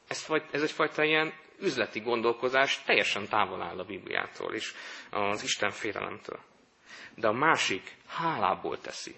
Ez, 0.07 0.25
ez 0.51 0.61
egyfajta 0.61 1.03
ilyen 1.03 1.33
üzleti 1.59 1.99
gondolkozás 1.99 2.83
teljesen 2.83 3.27
távol 3.27 3.61
áll 3.61 3.79
a 3.79 3.83
Bibliától 3.83 4.53
és 4.53 4.73
az 5.09 5.43
Isten 5.43 5.71
félelemtől. 5.71 6.39
De 7.15 7.27
a 7.27 7.33
másik 7.33 7.95
hálából 8.07 8.79
teszi. 8.81 9.15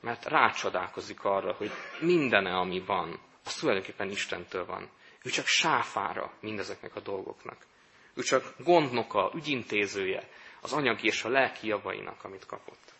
Mert 0.00 0.24
rácsodálkozik 0.24 1.24
arra, 1.24 1.52
hogy 1.52 1.70
mindene, 2.00 2.50
ami 2.50 2.80
van, 2.80 3.20
az 3.44 3.54
tulajdonképpen 3.54 4.10
Istentől 4.10 4.64
van. 4.64 4.90
Ő 5.22 5.30
csak 5.30 5.46
sáfára 5.46 6.32
mindezeknek 6.40 6.96
a 6.96 7.00
dolgoknak. 7.00 7.66
Ő 8.14 8.22
csak 8.22 8.54
gondnoka, 8.58 9.32
ügyintézője 9.34 10.28
az 10.60 10.72
anyagi 10.72 11.06
és 11.06 11.24
a 11.24 11.28
lelki 11.28 11.66
javainak, 11.66 12.24
amit 12.24 12.46
kapott. 12.46 12.94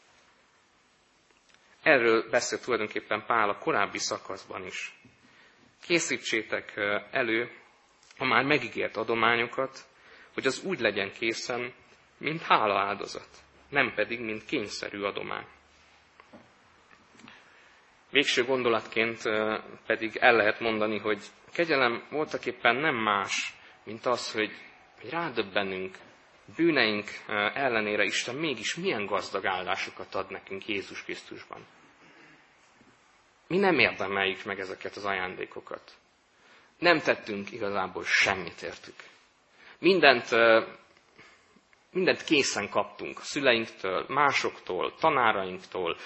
Erről 1.82 2.30
beszél 2.30 2.60
tulajdonképpen 2.60 3.24
Pál 3.26 3.48
a 3.48 3.58
korábbi 3.58 3.98
szakaszban 3.98 4.66
is. 4.66 4.98
Készítsétek 5.82 6.76
elő 7.10 7.50
a 8.18 8.24
már 8.24 8.44
megígért 8.44 8.96
adományokat, 8.96 9.78
hogy 10.34 10.46
az 10.46 10.62
úgy 10.64 10.80
legyen 10.80 11.12
készen, 11.12 11.72
mint 12.18 12.42
hála 12.42 12.78
áldozat, 12.78 13.28
nem 13.68 13.92
pedig, 13.94 14.20
mint 14.20 14.44
kényszerű 14.44 15.02
adomány. 15.02 15.46
Végső 18.10 18.44
gondolatként 18.44 19.22
pedig 19.86 20.16
el 20.16 20.36
lehet 20.36 20.60
mondani, 20.60 20.98
hogy 20.98 21.18
kegyelem 21.52 22.06
voltak 22.10 22.46
éppen 22.46 22.76
nem 22.76 22.94
más, 22.94 23.54
mint 23.84 24.06
az, 24.06 24.32
hogy, 24.32 24.50
hogy 25.00 25.10
rádöbbenünk, 25.10 25.96
bűneink 26.56 27.08
ellenére 27.54 28.04
Isten 28.04 28.34
mégis 28.34 28.74
milyen 28.74 29.06
gazdag 29.06 29.46
áldásokat 29.46 30.14
ad 30.14 30.30
nekünk 30.30 30.66
Jézus 30.66 31.02
Krisztusban. 31.02 31.66
Mi 33.46 33.58
nem 33.58 33.78
érdemeljük 33.78 34.44
meg 34.44 34.60
ezeket 34.60 34.96
az 34.96 35.04
ajándékokat. 35.04 35.92
Nem 36.78 36.98
tettünk 36.98 37.52
igazából 37.52 38.04
semmit 38.04 38.62
értük. 38.62 38.94
Mindent, 39.78 40.28
mindent 41.90 42.24
készen 42.24 42.68
kaptunk 42.68 43.18
a 43.18 43.22
szüleinktől, 43.22 44.04
másoktól, 44.08 44.94
tanárainktól, 44.94 45.96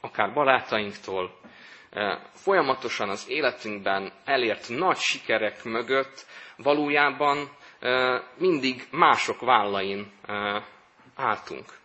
akár 0.00 0.32
barátainktól. 0.32 1.40
Folyamatosan 2.34 3.08
az 3.08 3.28
életünkben 3.28 4.12
elért 4.24 4.68
nagy 4.68 4.98
sikerek 4.98 5.64
mögött 5.64 6.26
valójában 6.56 7.56
mindig 8.38 8.86
mások 8.90 9.40
vállain 9.40 10.12
álltunk. 11.14 11.78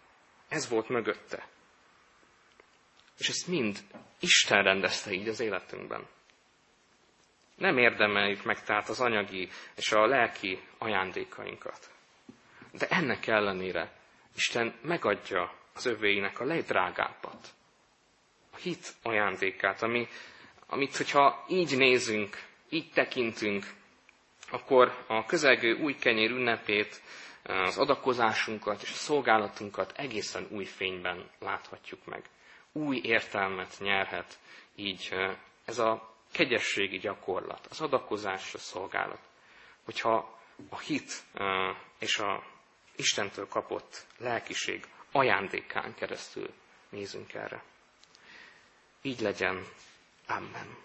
Ez 0.50 0.70
volt 0.70 0.90
mögötte. 0.90 1.50
És 3.18 3.30
ezt 3.30 3.48
mind 3.48 3.80
Isten 4.20 4.64
rendezte 4.64 5.12
így 5.12 5.28
az 5.28 5.40
életünkben. 5.40 6.08
Nem 7.56 7.78
érdemeljük 7.78 8.44
meg 8.44 8.64
tehát 8.64 8.90
az 8.90 9.00
anyagi 9.00 9.50
és 9.76 9.92
a 9.92 10.06
lelki 10.06 10.60
ajándékainkat. 10.78 11.90
De 12.72 12.88
ennek 12.88 13.28
ellenére 13.28 13.92
Isten 14.36 14.74
megadja 14.82 15.54
az 15.74 15.86
övéinek 15.86 16.40
a 16.40 16.46
legdrágábbat. 16.46 17.48
A 18.52 18.58
hit 18.58 18.94
ajándékát, 19.04 19.82
ami, 19.82 20.08
amit, 20.68 20.98
hogyha 20.98 21.46
így 21.50 21.78
nézünk, 21.78 22.38
így 22.70 22.92
tekintünk, 22.92 23.66
akkor 24.50 25.06
a 25.08 25.26
közelgő 25.26 25.74
új 25.74 25.96
kenyér 25.96 26.32
ünnepét, 26.32 27.02
az 27.44 27.78
adakozásunkat 27.78 28.82
és 28.82 28.90
a 28.90 28.94
szolgálatunkat 28.96 29.92
egészen 29.96 30.48
új 30.50 30.66
fényben 30.66 31.30
láthatjuk 31.40 32.06
meg. 32.06 32.30
Új 32.72 33.02
értelmet 33.04 33.76
nyerhet 33.80 34.40
így 34.76 35.14
ez 35.66 35.78
a 35.80 36.16
kegyességi 36.32 36.98
gyakorlat, 36.98 37.68
az 37.70 37.82
adakozás, 37.82 38.54
a 38.54 38.58
szolgálat. 38.58 39.20
Hogyha 39.84 40.40
a 40.70 40.80
hit 40.80 41.24
és 42.00 42.18
a 42.18 42.44
Istentől 42.96 43.48
kapott 43.48 44.06
lelkiség 44.18 44.86
ajándékán 45.12 45.94
keresztül 45.96 46.54
nézünk 46.90 47.34
erre. 47.34 47.64
Így 49.02 49.20
legyen. 49.20 49.66
Amen. 50.28 50.78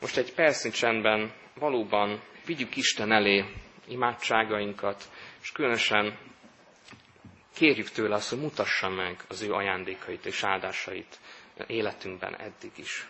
Most 0.00 0.16
egy 0.16 0.34
percnyi 0.34 0.70
csendben 0.70 1.32
valóban 1.54 2.22
vigyük 2.46 2.76
Isten 2.76 3.12
elé 3.12 3.44
imádságainkat, 3.88 5.10
és 5.42 5.52
különösen 5.52 6.18
kérjük 7.56 7.90
tőle 7.90 8.14
azt, 8.14 8.28
hogy 8.28 8.38
mutassa 8.38 8.88
meg 8.88 9.24
az 9.28 9.42
ő 9.42 9.52
ajándékait 9.52 10.26
és 10.26 10.42
áldásait 10.42 11.18
életünkben 11.66 12.36
eddig 12.36 12.70
is. 12.74 13.06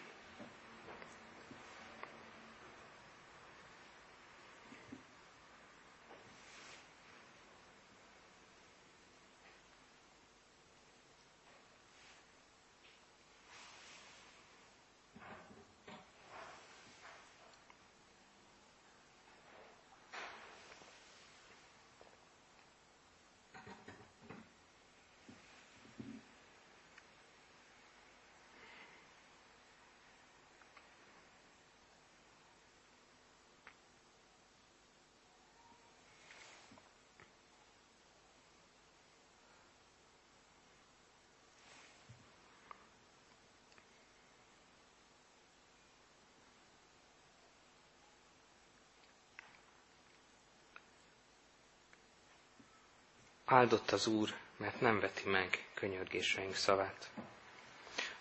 Áldott 53.48 53.90
az 53.90 54.06
Úr, 54.06 54.34
mert 54.56 54.80
nem 54.80 55.00
veti 55.00 55.28
meg 55.28 55.64
könyörgéseink 55.74 56.54
szavát. 56.54 57.10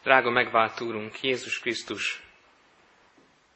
Drága 0.03 0.29
megvált 0.29 0.81
Úrunk, 0.81 1.21
Jézus 1.21 1.59
Krisztus, 1.59 2.23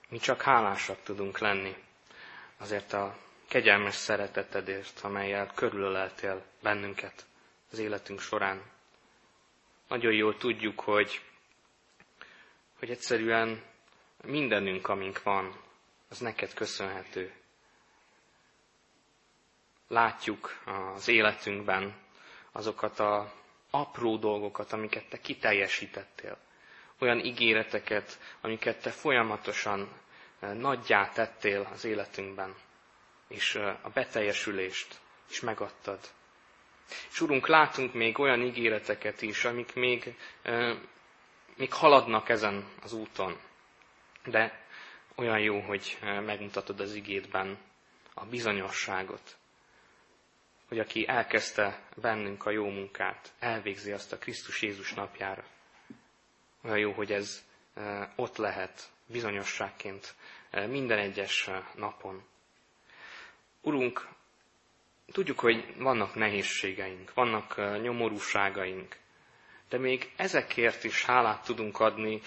mi 0.09 0.17
csak 0.17 0.41
hálásak 0.41 1.03
tudunk 1.03 1.37
lenni 1.37 1.75
azért 2.57 2.93
a 2.93 3.17
kegyelmes 3.47 3.95
szeretetedért, 3.95 4.99
amelyel 4.99 5.51
körülöleltél 5.55 6.45
bennünket 6.61 7.25
az 7.71 7.79
életünk 7.79 8.19
során. 8.19 8.61
Nagyon 9.87 10.13
jól 10.13 10.37
tudjuk, 10.37 10.79
hogy, 10.79 11.21
hogy 12.79 12.89
egyszerűen 12.89 13.63
mindenünk, 14.23 14.87
amink 14.87 15.23
van, 15.23 15.61
az 16.09 16.19
neked 16.19 16.53
köszönhető 16.53 17.33
látjuk 19.89 20.61
az 20.93 21.07
életünkben 21.07 21.95
azokat 22.51 22.99
a 22.99 23.33
apró 23.69 24.17
dolgokat, 24.17 24.73
amiket 24.73 25.09
te 25.09 25.19
kiteljesítettél. 25.19 26.37
Olyan 26.99 27.19
ígéreteket, 27.19 28.19
amiket 28.41 28.81
te 28.81 28.89
folyamatosan 28.89 29.89
eh, 30.39 30.53
nagyjá 30.53 31.09
tettél 31.09 31.69
az 31.71 31.85
életünkben, 31.85 32.55
és 33.27 33.55
eh, 33.55 33.85
a 33.85 33.89
beteljesülést 33.89 34.99
is 35.29 35.39
megadtad. 35.39 35.99
És 37.11 37.21
Urunk, 37.21 37.47
látunk 37.47 37.93
még 37.93 38.19
olyan 38.19 38.41
ígéreteket 38.41 39.21
is, 39.21 39.45
amik 39.45 39.73
még, 39.73 40.15
eh, 40.41 40.77
még 41.55 41.73
haladnak 41.73 42.29
ezen 42.29 42.67
az 42.81 42.93
úton. 42.93 43.39
De 44.25 44.67
olyan 45.15 45.39
jó, 45.39 45.59
hogy 45.59 45.97
megmutatod 46.01 46.79
az 46.79 46.93
igédben 46.93 47.57
a 48.13 48.25
bizonyosságot, 48.25 49.38
hogy 50.69 50.79
aki 50.79 51.07
elkezdte 51.07 51.81
bennünk 51.95 52.45
a 52.45 52.51
jó 52.51 52.69
munkát, 52.69 53.31
elvégzi 53.39 53.91
azt 53.91 54.13
a 54.13 54.17
Krisztus 54.17 54.61
Jézus 54.61 54.93
napjára. 54.93 55.43
Olyan 56.63 56.77
jó, 56.77 56.91
hogy 56.91 57.11
ez 57.11 57.43
ott 58.15 58.37
lehet 58.37 58.89
bizonyosságként 59.05 60.15
minden 60.67 60.97
egyes 60.97 61.49
napon. 61.75 62.23
Urunk, 63.61 64.07
tudjuk, 65.11 65.39
hogy 65.39 65.73
vannak 65.77 66.15
nehézségeink, 66.15 67.13
vannak 67.13 67.81
nyomorúságaink, 67.81 68.97
de 69.69 69.77
még 69.77 70.11
ezekért 70.15 70.83
is 70.83 71.05
hálát 71.05 71.43
tudunk 71.43 71.79
adni, 71.79 72.21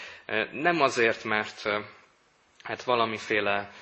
nem 0.53 0.81
azért, 0.81 1.25
mert 1.25 1.63
hát 2.63 2.83
valamiféle 2.83 3.73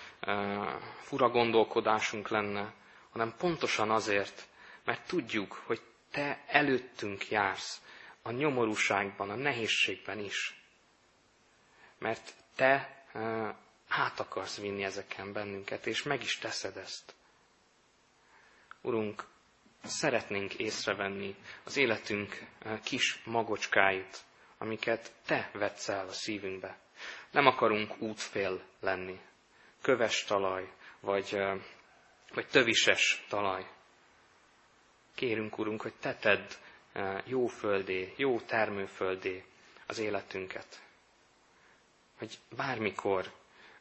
fura 1.03 1.29
gondolkodásunk 1.29 2.29
lenne, 2.29 2.73
hanem 3.13 3.35
pontosan 3.39 3.91
azért, 3.91 4.49
mert 4.91 5.07
tudjuk, 5.07 5.53
hogy 5.53 5.80
Te 6.11 6.45
előttünk 6.47 7.28
jársz 7.28 7.82
a 8.22 8.30
nyomorúságban, 8.30 9.30
a 9.30 9.34
nehézségben 9.34 10.18
is. 10.18 10.62
Mert 11.99 12.34
Te 12.55 13.05
át 13.88 14.20
akarsz 14.20 14.61
vinni 14.61 14.84
ezeken 14.84 15.32
bennünket, 15.32 15.86
és 15.86 16.03
meg 16.03 16.22
is 16.22 16.38
teszed 16.38 16.76
ezt. 16.76 17.14
Urunk, 18.82 19.24
szeretnénk 19.84 20.55
észrevenni 20.55 21.36
az 21.64 21.76
életünk 21.76 22.47
kis 22.84 23.22
magocskáit, 23.24 24.18
amiket 24.59 25.12
Te 25.26 25.51
vetsz 25.53 25.88
el 25.88 26.07
a 26.07 26.12
szívünkbe. 26.12 26.78
Nem 27.30 27.47
akarunk 27.47 28.01
útfél 28.01 28.62
lenni, 28.80 29.20
köves 29.82 30.24
talaj, 30.24 30.72
vagy, 31.01 31.38
vagy 32.34 32.47
tövises 32.47 33.24
talaj. 33.28 33.78
Kérünk, 35.21 35.59
Urunk, 35.59 35.83
hogy 35.83 35.95
Te 36.01 36.14
tedd 36.14 36.49
jó 37.25 37.47
földé, 37.47 38.12
jó 38.16 38.41
termőföldé 38.41 39.45
az 39.87 39.99
életünket. 39.99 40.83
Hogy 42.18 42.39
bármikor 42.57 43.33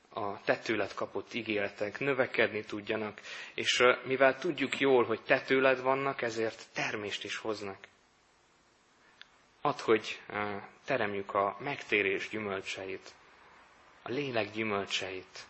a 0.10 0.42
te 0.42 0.58
tőled 0.58 0.94
kapott 0.94 1.34
ígéretek 1.34 2.00
növekedni 2.00 2.64
tudjanak, 2.64 3.22
és 3.54 3.84
mivel 4.06 4.38
tudjuk 4.38 4.80
jól, 4.80 5.04
hogy 5.04 5.22
te 5.22 5.42
tőled 5.42 5.82
vannak, 5.82 6.22
ezért 6.22 6.68
termést 6.74 7.24
is 7.24 7.38
hoznak. 7.38 7.88
Add, 9.62 9.80
hogy 9.82 10.22
teremjük 10.86 11.34
a 11.34 11.58
megtérés 11.60 12.30
gyümölcseit, 12.30 13.14
a 14.02 14.10
lélek 14.10 14.52
gyümölcseit, 14.52 15.48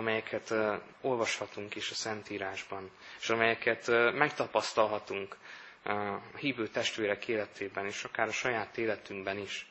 amelyeket 0.00 0.54
olvashatunk 1.00 1.74
is 1.74 1.90
a 1.90 1.94
Szentírásban, 1.94 2.90
és 3.20 3.28
amelyeket 3.30 3.86
megtapasztalhatunk 4.14 5.36
a 5.84 6.36
hívő 6.36 6.68
testvérek 6.68 7.28
életében, 7.28 7.86
és 7.86 8.04
akár 8.04 8.28
a 8.28 8.32
saját 8.32 8.78
életünkben 8.78 9.38
is. 9.38 9.66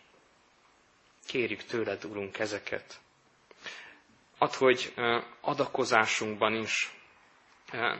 Kérjük 1.27 1.63
tőled, 1.63 2.05
Urunk, 2.05 2.39
ezeket. 2.39 2.99
Add, 4.37 4.53
hogy 4.55 4.93
adakozásunkban 5.41 6.53
is 6.55 6.91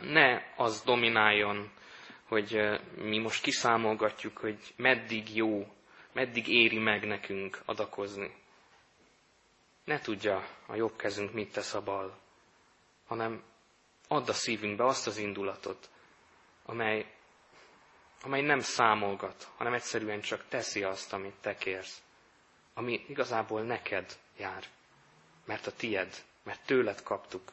ne 0.01 0.41
az 0.55 0.82
domináljon, 0.82 1.71
hogy 2.23 2.59
mi 2.95 3.17
most 3.17 3.43
kiszámolgatjuk, 3.43 4.38
hogy 4.38 4.57
meddig 4.75 5.36
jó, 5.36 5.67
meddig 6.13 6.47
éri 6.47 6.77
meg 6.80 7.07
nekünk 7.07 7.61
adakozni. 7.65 8.32
Ne 9.89 9.99
tudja 9.99 10.47
a 10.65 10.75
jobb 10.75 10.95
kezünk 10.95 11.33
mit 11.33 11.51
tesz 11.51 11.73
a 11.73 11.81
bal, 11.81 12.17
hanem 13.07 13.43
add 14.07 14.29
a 14.29 14.33
szívünkbe 14.33 14.85
azt 14.85 15.07
az 15.07 15.17
indulatot, 15.17 15.89
amely, 16.65 17.13
amely 18.23 18.41
nem 18.41 18.59
számolgat, 18.59 19.47
hanem 19.57 19.73
egyszerűen 19.73 20.21
csak 20.21 20.45
teszi 20.47 20.83
azt, 20.83 21.13
amit 21.13 21.35
te 21.41 21.55
kérsz, 21.55 22.01
ami 22.73 23.05
igazából 23.07 23.61
neked 23.61 24.17
jár, 24.37 24.63
mert 25.45 25.67
a 25.67 25.71
tied 25.71 26.23
mert 26.43 26.65
tőled 26.65 27.03
kaptuk. 27.03 27.51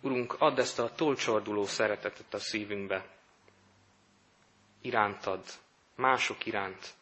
Urunk, 0.00 0.34
add 0.38 0.58
ezt 0.58 0.78
a 0.78 0.92
tolcsorduló 0.94 1.66
szeretetet 1.66 2.34
a 2.34 2.38
szívünkbe, 2.38 3.06
irántad, 4.80 5.44
mások 5.94 6.46
iránt. 6.46 6.94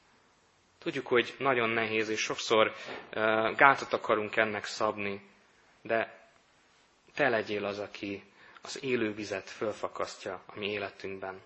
Tudjuk, 0.87 1.07
hogy 1.07 1.35
nagyon 1.39 1.69
nehéz, 1.69 2.09
és 2.09 2.21
sokszor 2.21 2.75
gátat 3.57 3.93
akarunk 3.93 4.37
ennek 4.37 4.65
szabni, 4.65 5.21
de 5.83 6.29
te 7.15 7.29
legyél 7.29 7.65
az, 7.65 7.79
aki 7.79 8.23
az 8.63 8.83
élő 8.83 9.13
vizet 9.13 9.51
fölfakasztja 9.51 10.43
a 10.47 10.59
mi 10.59 10.71
életünkben. 10.71 11.41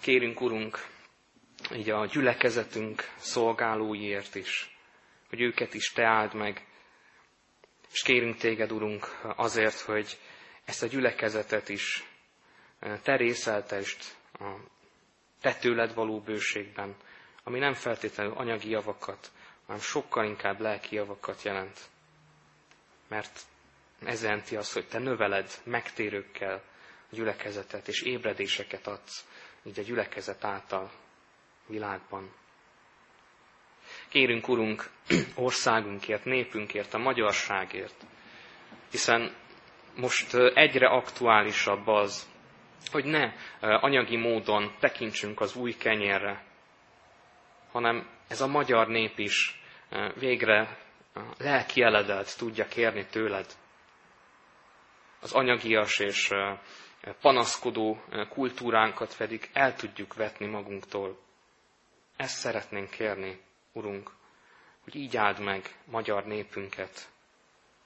Kérünk, 0.00 0.40
Urunk, 0.40 0.86
így 1.74 1.90
a 1.90 2.06
gyülekezetünk 2.06 3.02
szolgálóiért 3.16 4.34
is, 4.34 4.76
hogy 5.28 5.40
őket 5.40 5.74
is 5.74 5.92
te 5.92 6.04
áld 6.04 6.34
meg. 6.34 6.66
És 7.92 8.02
kérünk 8.02 8.36
téged, 8.36 8.72
Urunk, 8.72 9.20
azért, 9.36 9.80
hogy 9.80 10.18
ezt 10.64 10.82
a 10.82 10.86
gyülekezetet 10.86 11.68
is 11.68 12.04
te 13.02 13.16
részeltest 13.16 14.16
a 14.32 14.77
te 15.40 15.54
tőled 15.54 15.94
való 15.94 16.20
bőségben, 16.20 16.96
ami 17.44 17.58
nem 17.58 17.74
feltétlenül 17.74 18.32
anyagi 18.32 18.70
javakat, 18.70 19.30
hanem 19.66 19.80
sokkal 19.80 20.24
inkább 20.24 20.60
lelki 20.60 20.94
javakat 20.94 21.42
jelent. 21.42 21.78
Mert 23.08 23.40
ez 24.04 24.22
jelenti 24.22 24.56
azt, 24.56 24.72
hogy 24.72 24.88
te 24.88 24.98
növeled 24.98 25.50
megtérőkkel 25.64 26.54
a 27.10 27.14
gyülekezetet, 27.14 27.88
és 27.88 28.02
ébredéseket 28.02 28.86
adsz 28.86 29.26
így 29.62 29.78
a 29.78 29.82
gyülekezet 29.82 30.44
által 30.44 30.90
világban. 31.66 32.32
Kérünk, 34.08 34.48
Urunk, 34.48 34.90
országunkért, 35.34 36.24
népünkért, 36.24 36.94
a 36.94 36.98
magyarságért, 36.98 38.04
hiszen 38.90 39.34
most 39.96 40.34
egyre 40.34 40.88
aktuálisabb 40.88 41.86
az, 41.86 42.28
hogy 42.90 43.04
ne 43.04 43.32
anyagi 43.60 44.16
módon 44.16 44.74
tekintsünk 44.78 45.40
az 45.40 45.56
új 45.56 45.76
kenyérre, 45.76 46.44
hanem 47.72 48.08
ez 48.28 48.40
a 48.40 48.46
magyar 48.46 48.88
nép 48.88 49.18
is 49.18 49.62
végre 50.14 50.78
lelki 51.38 51.82
eledelt 51.82 52.36
tudja 52.38 52.66
kérni 52.66 53.06
tőled. 53.06 53.46
Az 55.20 55.32
anyagias 55.32 55.98
és 55.98 56.30
panaszkodó 57.20 58.02
kultúránkat 58.28 59.16
pedig 59.16 59.50
el 59.52 59.74
tudjuk 59.74 60.14
vetni 60.14 60.46
magunktól. 60.46 61.18
Ezt 62.16 62.36
szeretnénk 62.38 62.90
kérni 62.90 63.40
Urunk, 63.72 64.10
hogy 64.84 64.94
így 64.94 65.16
áld 65.16 65.38
meg 65.40 65.74
magyar 65.84 66.24
népünket, 66.24 67.08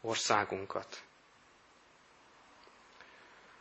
országunkat. 0.00 1.02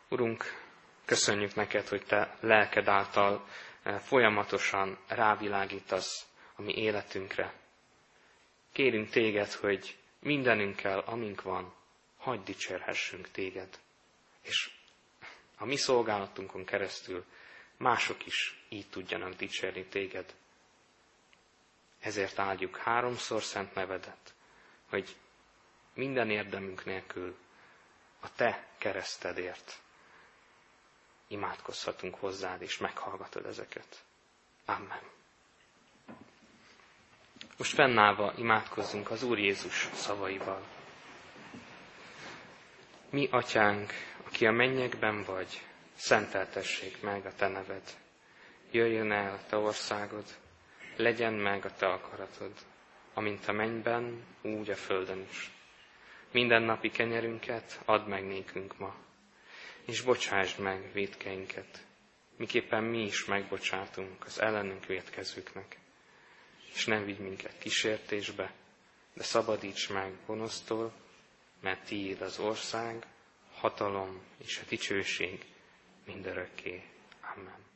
Urunk, 0.08 0.61
köszönjük 1.04 1.54
neked, 1.54 1.88
hogy 1.88 2.04
te 2.04 2.36
lelked 2.40 2.88
által 2.88 3.46
eh, 3.82 3.98
folyamatosan 4.00 4.98
rávilágítasz 5.08 6.26
a 6.54 6.62
mi 6.62 6.74
életünkre. 6.76 7.52
Kérünk 8.72 9.08
téged, 9.10 9.52
hogy 9.52 9.96
mindenünkkel, 10.18 10.98
amink 10.98 11.42
van, 11.42 11.74
hagyd 12.18 12.44
dicsérhessünk 12.44 13.30
téged. 13.30 13.78
És 14.42 14.70
a 15.58 15.64
mi 15.64 15.76
szolgálatunkon 15.76 16.64
keresztül 16.64 17.24
mások 17.76 18.26
is 18.26 18.64
így 18.68 18.88
tudjanak 18.88 19.32
dicsérni 19.34 19.84
téged. 19.84 20.34
Ezért 22.00 22.38
áldjuk 22.38 22.76
háromszor 22.76 23.42
szent 23.42 23.74
nevedet, 23.74 24.34
hogy 24.88 25.16
minden 25.94 26.30
érdemünk 26.30 26.84
nélkül 26.84 27.36
a 28.20 28.32
te 28.34 28.66
keresztedért 28.78 29.80
imádkozhatunk 31.32 32.14
hozzád, 32.14 32.62
és 32.62 32.78
meghallgatod 32.78 33.46
ezeket. 33.46 34.04
Amen. 34.64 35.00
Most 37.56 37.74
fennállva 37.74 38.32
imádkozzunk 38.36 39.10
az 39.10 39.22
Úr 39.22 39.38
Jézus 39.38 39.88
szavaival. 39.94 40.62
Mi, 43.10 43.28
atyánk, 43.30 43.92
aki 44.26 44.46
a 44.46 44.50
mennyekben 44.52 45.22
vagy, 45.22 45.62
szenteltessék 45.94 47.00
meg 47.02 47.26
a 47.26 47.34
te 47.34 47.48
neved. 47.48 47.82
Jöjjön 48.70 49.12
el 49.12 49.32
a 49.32 49.46
te 49.48 49.56
országod, 49.56 50.24
legyen 50.96 51.32
meg 51.32 51.64
a 51.64 51.74
te 51.74 51.86
akaratod, 51.86 52.52
amint 53.14 53.48
a 53.48 53.52
mennyben, 53.52 54.24
úgy 54.42 54.70
a 54.70 54.74
földön 54.76 55.26
is. 55.30 55.50
Minden 56.30 56.62
napi 56.62 56.90
kenyerünket 56.90 57.80
add 57.84 58.06
meg 58.06 58.26
nékünk 58.26 58.78
ma, 58.78 58.94
és 59.84 60.00
bocsásd 60.00 60.58
meg 60.58 60.92
védkeinket, 60.92 61.84
miképpen 62.36 62.84
mi 62.84 63.02
is 63.02 63.24
megbocsátunk 63.24 64.24
az 64.24 64.40
ellenünk 64.40 64.86
védkezőknek. 64.86 65.78
És 66.74 66.84
nem 66.86 67.04
vigy 67.04 67.18
minket 67.18 67.58
kísértésbe, 67.58 68.52
de 69.14 69.22
szabadíts 69.22 69.88
meg 69.90 70.12
gonosztól, 70.26 70.92
mert 71.60 71.84
tiéd 71.84 72.20
az 72.20 72.38
ország, 72.38 73.06
hatalom 73.54 74.20
és 74.44 74.58
a 74.58 74.68
dicsőség 74.68 75.44
mindörökké. 76.06 76.82
Amen. 77.36 77.71